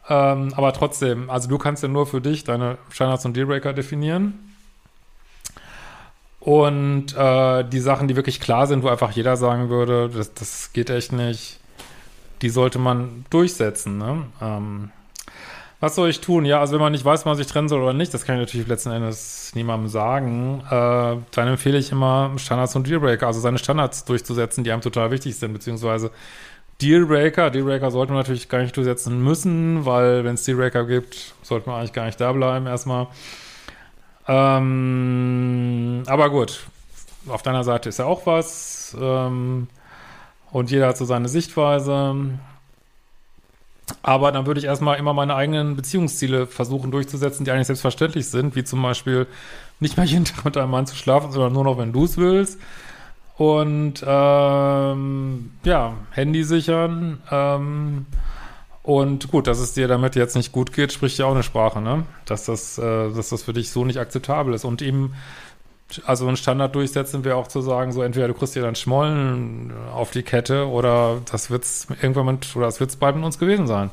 Ähm, 0.09 0.53
aber 0.57 0.73
trotzdem, 0.73 1.31
also 1.31 1.49
du 1.49 1.59
kannst 1.59 1.83
ja 1.83 1.89
nur 1.89 2.07
für 2.07 2.21
dich 2.21 2.45
deine 2.45 2.79
Standards 2.91 3.25
und 3.25 3.37
Dealbreaker 3.37 3.73
definieren. 3.73 4.39
Und 6.41 7.17
äh, 7.17 7.65
die 7.65 7.79
Sachen, 7.79 8.09
die 8.09 8.17
wirklich 8.17 8.41
klar 8.41 8.67
sind, 8.67 8.83
wo 8.83 8.89
einfach 8.89 9.13
jeder 9.13 9.37
sagen 9.37 9.69
würde, 9.69 10.09
das, 10.09 10.35
das 10.35 10.73
geht 10.73 10.91
echt 10.91 11.13
nicht, 11.13 11.61
die 12.43 12.49
sollte 12.49 12.81
man 12.81 13.25
durchsetzen. 13.31 13.99
Ne? 13.99 14.25
Ähm, 14.41 14.91
was 15.83 15.97
soll 15.97 16.11
ich 16.11 16.21
tun? 16.21 16.45
Ja, 16.45 16.61
also 16.61 16.75
wenn 16.75 16.81
man 16.81 16.93
nicht 16.93 17.05
weiß, 17.05 17.23
ob 17.23 17.27
man 17.27 17.37
sich 17.37 17.49
trennen 17.49 17.69
soll 17.69 17.83
oder 17.83 17.93
nicht, 17.93 18.15
das 18.15 18.25
kann 18.25 18.37
ich 18.37 18.43
natürlich 18.43 18.69
letzten 18.69 18.93
Endes 18.93 19.51
niemandem 19.57 19.89
sagen, 19.89 20.63
äh, 20.71 21.17
dann 21.33 21.49
empfehle 21.49 21.77
ich 21.77 21.91
immer 21.91 22.31
Standards 22.37 22.77
und 22.77 22.87
Dealbreaker, 22.87 23.27
also 23.27 23.41
seine 23.41 23.59
Standards 23.59 24.05
durchzusetzen, 24.05 24.63
die 24.63 24.71
einem 24.71 24.81
total 24.81 25.11
wichtig 25.11 25.35
sind, 25.35 25.53
beziehungsweise 25.53 26.13
Dealbreaker. 26.81 27.51
Dealbreaker 27.51 27.91
sollte 27.91 28.13
man 28.13 28.21
natürlich 28.21 28.49
gar 28.49 28.63
nicht 28.63 28.77
durchsetzen 28.77 29.25
müssen, 29.25 29.85
weil 29.85 30.23
wenn 30.23 30.35
es 30.35 30.45
Dealbreaker 30.45 30.87
gibt, 30.87 31.35
sollte 31.43 31.69
man 31.69 31.81
eigentlich 31.81 31.93
gar 31.93 32.07
nicht 32.07 32.21
da 32.21 32.31
bleiben 32.31 32.69
erstmal. 32.69 33.09
Ähm, 34.29 36.05
aber 36.07 36.31
gut, 36.31 36.65
auf 37.27 37.43
deiner 37.43 37.65
Seite 37.65 37.89
ist 37.89 37.99
ja 37.99 38.05
auch 38.05 38.25
was. 38.25 38.97
Ähm, 39.01 39.67
und 40.53 40.71
jeder 40.71 40.87
hat 40.87 40.97
so 40.97 41.07
seine 41.07 41.27
Sichtweise. 41.29 42.39
Aber 44.03 44.33
dann 44.33 44.47
würde 44.47 44.59
ich 44.59 44.67
erstmal 44.67 44.99
immer 44.99 45.15
meine 45.15 45.35
eigenen 45.35 45.77
Beziehungsziele 45.77 46.47
versuchen 46.47 46.91
durchzusetzen, 46.91 47.45
die 47.45 47.53
eigentlich 47.53 47.69
selbstverständlich 47.69 48.27
sind, 48.27 48.57
wie 48.57 48.65
zum 48.65 48.83
Beispiel 48.83 49.27
nicht 49.81 49.97
mehr 49.97 50.07
jeden 50.07 50.25
Tag 50.27 50.45
mit 50.45 50.57
einem 50.57 50.71
Mann 50.71 50.87
zu 50.87 50.97
schlafen, 50.97 51.31
sondern 51.31 51.53
nur 51.53 51.65
noch, 51.65 51.79
wenn 51.79 51.93
du 51.93 52.05
es 52.05 52.17
willst. 52.17 52.61
Und 53.37 54.05
ähm, 54.07 55.51
ja, 55.65 55.95
Handy 56.11 56.45
sichern. 56.45 57.23
Ähm, 57.31 58.07
und 58.83 59.31
gut, 59.31 59.47
dass 59.47 59.61
es 59.61 59.75
dir 59.75 59.87
damit 59.87 60.17
jetzt 60.17 60.35
nicht 60.35 60.51
gut 60.51 60.73
geht, 60.73 60.93
spricht 60.93 61.19
ja 61.19 61.27
auch 61.27 61.33
eine 61.33 61.45
Sprache, 61.45 61.81
ne? 61.81 62.05
Dass 62.27 62.47
das, 62.47 62.79
äh, 62.79 63.11
dass 63.13 63.29
das 63.29 63.45
für 63.45 63.53
dich 63.53 63.71
so 63.71 63.85
nicht 63.85 63.99
akzeptabel 63.99 64.55
ist. 64.55 64.65
Und 64.65 64.83
eben, 64.83 65.15
also 66.07 66.27
ein 66.29 66.37
Standard 66.37 66.75
durchsetzen 66.75 67.25
wäre 67.25 67.37
auch 67.37 67.49
zu 67.49 67.61
sagen, 67.61 67.93
so 67.93 68.03
entweder 68.03 68.29
du 68.29 68.35
kriegst 68.35 68.55
dir 68.55 68.63
dann 68.63 68.75
Schmollen 68.75 69.73
auf 69.93 70.11
die 70.11 70.23
Kette 70.23 70.69
oder 70.69 71.21
das 71.31 71.51
wird's 71.51 71.87
irgendwann 72.01 72.27
mit, 72.27 72.57
oder 72.57 72.67
das 72.67 72.81
wird's 72.81 72.97
bald 72.97 73.17
mit 73.17 73.25
uns 73.25 73.39
gewesen 73.39 73.67
sein. 73.67 73.91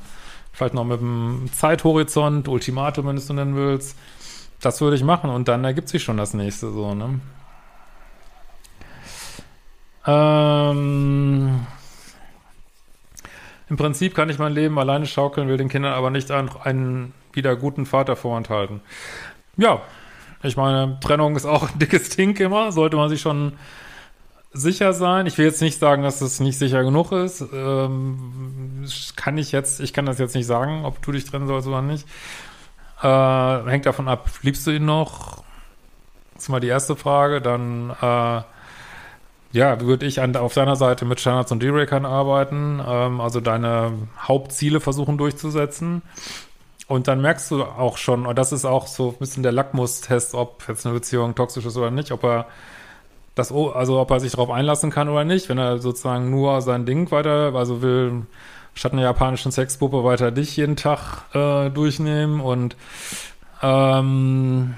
Vielleicht 0.53 0.73
noch 0.73 0.83
mit 0.83 0.99
einem 0.99 1.49
Zeithorizont, 1.53 2.47
Ultimatum, 2.47 3.07
wenn 3.07 3.15
du 3.15 3.21
es 3.21 3.27
so 3.27 3.33
nennen 3.33 3.55
willst. 3.55 3.97
Das 4.61 4.81
würde 4.81 4.95
ich 4.95 5.03
machen 5.03 5.29
und 5.29 5.47
dann 5.47 5.63
ergibt 5.63 5.89
sich 5.89 6.03
schon 6.03 6.17
das 6.17 6.33
nächste 6.33 6.71
so, 6.71 6.93
ne? 6.93 7.19
Ähm, 10.05 11.65
Im 13.69 13.77
Prinzip 13.77 14.15
kann 14.15 14.29
ich 14.29 14.39
mein 14.39 14.53
Leben 14.53 14.79
alleine 14.79 15.05
schaukeln, 15.05 15.47
will 15.47 15.57
den 15.57 15.69
Kindern 15.69 15.93
aber 15.93 16.09
nicht 16.09 16.31
einen, 16.31 16.49
einen 16.63 17.13
wieder 17.33 17.55
guten 17.55 17.85
Vater 17.85 18.15
vorenthalten. 18.15 18.81
Ja, 19.55 19.81
ich 20.43 20.57
meine, 20.57 20.99
Trennung 21.01 21.35
ist 21.35 21.45
auch 21.45 21.71
ein 21.71 21.79
dickes 21.79 22.09
Ding 22.09 22.37
immer, 22.37 22.71
sollte 22.71 22.97
man 22.97 23.09
sich 23.09 23.21
schon 23.21 23.53
sicher 24.51 24.93
sein. 24.93 25.27
Ich 25.27 25.37
will 25.37 25.45
jetzt 25.45 25.61
nicht 25.61 25.79
sagen, 25.79 26.03
dass 26.03 26.21
es 26.21 26.39
nicht 26.39 26.57
sicher 26.57 26.83
genug 26.83 27.11
ist. 27.11 27.43
Ähm, 27.53 28.85
kann 29.15 29.37
ich 29.37 29.51
jetzt, 29.51 29.79
ich 29.79 29.93
kann 29.93 30.05
das 30.05 30.17
jetzt 30.19 30.35
nicht 30.35 30.47
sagen, 30.47 30.85
ob 30.85 31.01
du 31.01 31.11
dich 31.11 31.25
trennen 31.25 31.47
sollst 31.47 31.67
oder 31.67 31.81
nicht. 31.81 32.07
Äh, 33.01 33.69
hängt 33.69 33.85
davon 33.85 34.07
ab, 34.07 34.29
liebst 34.41 34.65
du 34.65 34.71
ihn 34.71 34.85
noch? 34.85 35.43
Das 36.33 36.43
ist 36.43 36.49
mal 36.49 36.59
die 36.59 36.67
erste 36.67 36.95
Frage. 36.95 37.41
Dann 37.41 37.91
äh, 38.01 38.41
ja, 39.51 39.81
würde 39.81 40.05
ich 40.05 40.21
an, 40.21 40.35
auf 40.35 40.53
deiner 40.53 40.75
Seite 40.75 41.05
mit 41.05 41.19
Standards 41.19 41.51
und 41.51 41.61
D-Breakern 41.61 42.05
arbeiten, 42.05 42.81
ähm, 42.85 43.19
also 43.19 43.39
deine 43.41 43.93
Hauptziele 44.19 44.79
versuchen 44.79 45.17
durchzusetzen. 45.17 46.01
Und 46.89 47.07
dann 47.07 47.21
merkst 47.21 47.51
du 47.51 47.63
auch 47.63 47.97
schon, 47.97 48.25
und 48.25 48.35
das 48.35 48.51
ist 48.51 48.65
auch 48.65 48.87
so 48.87 49.09
ein 49.09 49.19
bisschen 49.19 49.43
der 49.43 49.51
Lackmustest, 49.51 50.33
ob 50.33 50.67
jetzt 50.67 50.87
eine 50.87 50.95
Beziehung 50.95 51.35
toxisch 51.35 51.63
ist 51.63 51.77
oder 51.77 51.91
nicht, 51.91 52.11
ob 52.11 52.23
er 52.23 52.47
das, 53.35 53.51
also 53.51 53.99
ob 53.99 54.09
er 54.09 54.19
sich 54.19 54.31
darauf 54.31 54.49
einlassen 54.49 54.89
kann 54.89 55.07
oder 55.07 55.23
nicht, 55.23 55.49
wenn 55.49 55.59
er 55.59 55.77
sozusagen 55.77 56.31
nur 56.31 56.61
sein 56.61 56.87
Ding 56.87 57.11
weiter, 57.11 57.53
also 57.53 57.83
will 57.83 58.25
statt 58.73 58.93
einer 58.93 59.03
japanischen 59.03 59.51
Sexpuppe 59.51 60.03
weiter 60.03 60.31
dich 60.31 60.57
jeden 60.57 60.75
Tag 60.75 61.25
äh, 61.35 61.69
durchnehmen 61.69 62.41
und 62.41 62.75
ähm, 63.61 64.73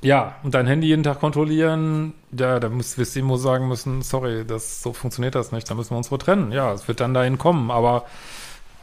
ja, 0.00 0.36
und 0.44 0.54
dein 0.54 0.66
Handy 0.66 0.86
jeden 0.86 1.02
Tag 1.02 1.20
kontrollieren, 1.20 2.14
ja, 2.32 2.58
da 2.58 2.70
muss 2.70 2.96
wirst 2.96 3.16
du 3.16 3.20
ihm 3.20 3.36
sagen 3.36 3.68
müssen, 3.68 4.00
sorry, 4.00 4.46
das 4.46 4.82
so 4.82 4.94
funktioniert 4.94 5.34
das 5.34 5.52
nicht, 5.52 5.68
da 5.68 5.74
müssen 5.74 5.90
wir 5.90 5.98
uns 5.98 6.10
wohl 6.10 6.18
trennen. 6.18 6.52
Ja, 6.52 6.72
es 6.72 6.88
wird 6.88 7.00
dann 7.00 7.12
dahin 7.12 7.36
kommen, 7.36 7.70
aber 7.70 8.04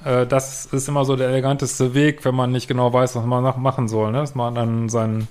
äh, 0.04 0.26
das 0.26 0.66
ist 0.66 0.88
immer 0.88 1.06
so 1.06 1.16
der 1.16 1.30
eleganteste 1.30 1.94
Weg, 1.94 2.26
wenn 2.26 2.36
man 2.36 2.52
nicht 2.52 2.68
genau 2.68 2.92
weiß, 2.92 3.16
was 3.16 3.26
man 3.26 3.44
machen 3.62 3.88
soll, 3.88 4.12
ne? 4.12 4.20
Dass 4.20 4.36
man 4.36 4.56
dann 4.56 4.90
seinen, 4.90 5.28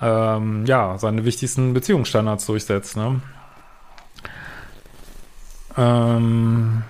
ähm, 0.00 0.64
ja, 0.66 0.98
seine 0.98 1.24
wichtigsten 1.24 1.74
Beziehungsstandards 1.74 2.46
durchsetzt, 2.46 2.96
ne? 2.96 3.20
Ähm, 5.76 6.84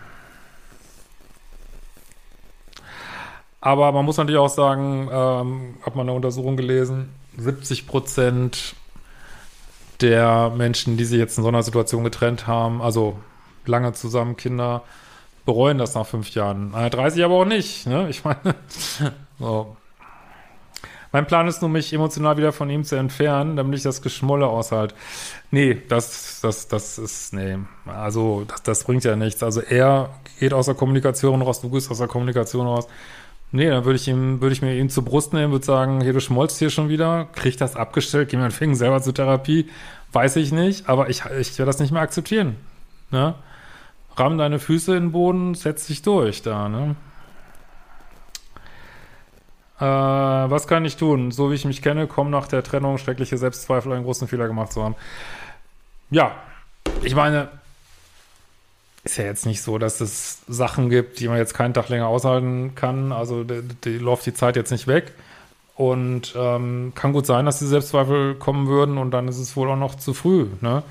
aber 3.61 3.93
man 3.93 4.05
muss 4.05 4.19
natürlich 4.19 4.39
auch 4.39 4.49
sagen, 4.49 5.09
ähm, 5.11 5.77
hat 5.83 5.97
man 5.97 6.09
eine 6.09 6.17
Untersuchung 6.17 6.57
gelesen, 6.57 7.09
70 7.39 7.87
Prozent 7.87 8.75
der 10.01 10.51
Menschen, 10.51 10.97
die 10.97 11.05
sich 11.05 11.19
jetzt 11.19 11.39
in 11.39 11.43
so 11.45 11.49
einer 11.49 11.63
Situation 11.63 12.05
getrennt 12.05 12.47
haben, 12.47 12.83
also 12.83 13.19
lange 13.65 13.93
zusammen 13.95 14.37
Kinder, 14.37 14.83
bereuen 15.45 15.79
das 15.79 15.95
nach 15.95 16.07
fünf 16.07 16.35
Jahren. 16.35 16.73
30 16.73 17.25
aber 17.25 17.35
auch 17.35 17.45
nicht, 17.45 17.87
ne? 17.87 18.09
Ich 18.09 18.25
meine, 18.25 18.55
so. 19.39 19.77
Mein 21.13 21.27
Plan 21.29 21.47
ist 21.47 21.63
nur, 21.63 21.71
mich 21.71 21.93
emotional 21.93 22.37
wieder 22.39 22.53
von 22.53 22.69
ihm 22.69 22.83
zu 22.83 22.97
entfernen, 22.97 23.55
damit 23.55 23.77
ich 23.77 23.85
das 23.85 24.03
Geschmolle 24.03 24.49
aushalte. 24.49 24.97
Nee, 25.53 25.81
das, 25.89 26.41
das, 26.41 26.67
das 26.67 26.99
ist, 26.99 27.33
nee. 27.33 27.59
Also, 27.87 28.45
das, 28.49 28.63
das 28.65 28.85
bringt 28.85 29.05
ja 29.05 29.15
nichts. 29.15 29.43
Also, 29.45 29.61
er 29.61 30.11
geht 30.41 30.53
aus 30.53 30.67
der 30.67 30.75
Kommunikation 30.75 31.41
raus, 31.41 31.61
du 31.61 31.71
gehst 31.71 31.89
aus 31.91 31.99
der 31.99 32.09
Kommunikation 32.09 32.67
raus. 32.67 32.89
Nee, 33.53 33.69
dann 33.69 33.85
würde 33.85 33.95
ich 33.95 34.09
ihm, 34.09 34.41
würde 34.41 34.53
ich 34.53 34.63
mir 34.63 34.75
ihn 34.75 34.91
zur 34.91 35.05
Brust 35.05 35.33
nehmen, 35.33 35.53
würde 35.53 35.65
sagen, 35.65 36.01
hier, 36.01 36.13
du 36.13 36.21
schmolzt 36.21 36.59
hier 36.59 36.71
schon 36.71 36.89
wieder, 36.89 37.29
krieg 37.37 37.57
das 37.57 37.77
abgestellt, 37.77 38.29
geh 38.31 38.37
mir 38.37 38.43
einen 38.43 38.51
Finger 38.51 38.75
selber 38.75 39.01
zur 39.01 39.15
Therapie, 39.15 39.71
weiß 40.11 40.35
ich 40.35 40.51
nicht, 40.51 40.89
aber 40.89 41.09
ich, 41.09 41.23
ich 41.39 41.57
werde 41.57 41.69
das 41.69 41.79
nicht 41.79 41.93
mehr 41.93 42.03
akzeptieren, 42.03 42.57
ne? 43.13 43.37
Ramm 44.17 44.39
deine 44.39 44.59
Füße 44.59 44.97
in 44.97 45.05
den 45.05 45.13
Boden, 45.13 45.55
setz 45.55 45.87
dich 45.87 46.03
durch 46.03 46.43
da, 46.43 46.69
ne? 46.69 46.97
Äh, 49.81 49.85
was 49.85 50.69
kann 50.69 50.85
ich 50.85 50.97
tun? 50.97 51.33
So 51.33 51.51
wie 51.51 51.55
ich 51.57 51.65
mich 51.65 51.83
kenne, 51.83 52.07
kommen 52.07 52.31
nach 52.31 52.47
der 52.47 52.63
Trennung 52.63 52.99
schreckliche 52.99 53.39
Selbstzweifel, 53.39 53.93
einen 53.93 54.05
großen 54.05 54.29
Fehler 54.29 54.47
gemacht 54.47 54.73
zu 54.73 54.83
haben. 54.83 54.95
Ja, 56.11 56.33
ich 57.03 57.15
meine, 57.15 57.49
ist 59.03 59.19
ja 59.19 59.25
jetzt 59.25 59.47
nicht 59.47 59.63
so, 59.63 59.79
dass 59.79 60.01
es 60.01 60.43
Sachen 60.49 60.91
gibt, 60.91 61.21
die 61.21 61.29
man 61.29 61.37
jetzt 61.37 61.55
keinen 61.55 61.75
Tag 61.75 61.89
länger 61.89 62.07
aushalten 62.07 62.75
kann. 62.75 63.13
Also 63.13 63.45
die, 63.45 63.63
die 63.85 63.99
läuft 63.99 64.25
die 64.27 64.35
Zeit 64.35 64.57
jetzt 64.57 64.71
nicht 64.71 64.87
weg. 64.87 65.13
Und 65.77 66.35
ähm, 66.37 66.93
kann 66.95 67.13
gut 67.13 67.27
sein, 67.27 67.47
dass 67.47 67.59
die 67.59 67.67
Selbstzweifel 67.67 68.37
kommen 68.37 68.69
würden 68.69 68.97
und 68.97 69.11
dann 69.11 69.27
ist 69.27 69.39
es 69.39 69.57
wohl 69.57 69.69
auch 69.69 69.77
noch 69.77 69.97
zu 69.97 70.15
früh. 70.15 70.47
Ne? 70.61 70.85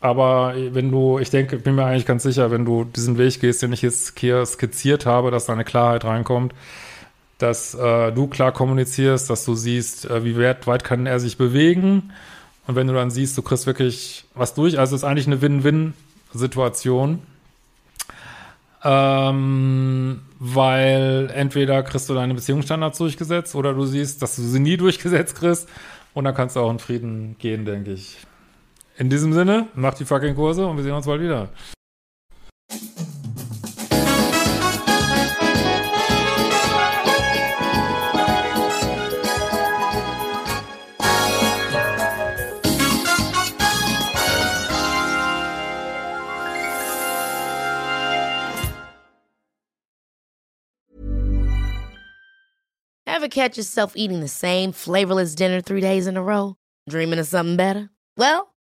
Aber 0.00 0.54
wenn 0.56 0.90
du, 0.92 1.18
ich 1.18 1.30
denke, 1.30 1.56
bin 1.58 1.74
mir 1.74 1.84
eigentlich 1.84 2.06
ganz 2.06 2.22
sicher, 2.22 2.50
wenn 2.50 2.64
du 2.64 2.84
diesen 2.84 3.18
Weg 3.18 3.40
gehst, 3.40 3.62
den 3.62 3.72
ich 3.72 3.82
jetzt 3.82 4.18
hier 4.18 4.44
skizziert 4.46 5.06
habe, 5.06 5.30
dass 5.30 5.46
da 5.46 5.54
eine 5.54 5.64
Klarheit 5.64 6.04
reinkommt, 6.04 6.54
dass 7.38 7.74
äh, 7.74 8.12
du 8.12 8.26
klar 8.28 8.52
kommunizierst, 8.52 9.28
dass 9.30 9.44
du 9.44 9.54
siehst, 9.54 10.08
äh, 10.08 10.24
wie 10.24 10.38
weit, 10.38 10.66
weit 10.66 10.84
kann 10.84 11.06
er 11.06 11.18
sich 11.18 11.36
bewegen. 11.36 12.12
Und 12.66 12.76
wenn 12.76 12.86
du 12.86 12.94
dann 12.94 13.10
siehst, 13.10 13.36
du 13.38 13.42
kriegst 13.42 13.66
wirklich 13.66 14.24
was 14.34 14.54
durch, 14.54 14.78
also 14.78 14.94
es 14.94 15.02
ist 15.02 15.08
eigentlich 15.08 15.26
eine 15.26 15.40
Win-Win-Situation. 15.40 17.20
Ähm, 18.84 20.20
weil 20.38 21.30
entweder 21.34 21.82
kriegst 21.82 22.08
du 22.08 22.14
deine 22.14 22.34
Beziehungsstandards 22.34 22.98
durchgesetzt 22.98 23.56
oder 23.56 23.74
du 23.74 23.84
siehst, 23.86 24.22
dass 24.22 24.36
du 24.36 24.42
sie 24.42 24.60
nie 24.60 24.76
durchgesetzt 24.76 25.34
kriegst 25.34 25.68
und 26.14 26.24
dann 26.24 26.34
kannst 26.34 26.54
du 26.54 26.60
auch 26.60 26.70
in 26.70 26.78
Frieden 26.78 27.36
gehen, 27.40 27.64
denke 27.64 27.92
ich. 27.92 28.18
In 28.98 29.08
diesem 29.08 29.32
Sinne, 29.32 29.68
mach 29.76 29.94
die 29.94 30.04
fucking 30.04 30.34
Kurse 30.34 30.66
und 30.66 30.76
wir 30.76 30.82
sehen 30.82 30.92
uns 30.92 31.06
bald 31.06 31.20
wieder. 31.20 31.48
Ever 53.06 53.28
catch 53.28 53.56
yourself 53.56 53.92
eating 53.94 54.20
the 54.20 54.28
same 54.28 54.72
flavorless 54.72 55.36
dinner 55.36 55.60
three 55.60 55.80
days 55.80 56.08
in 56.08 56.16
a 56.16 56.22
row? 56.22 56.56
Dreaming 56.88 57.20
of 57.20 57.26
something 57.28 57.56
better? 57.56 57.90
Well, 58.16 58.54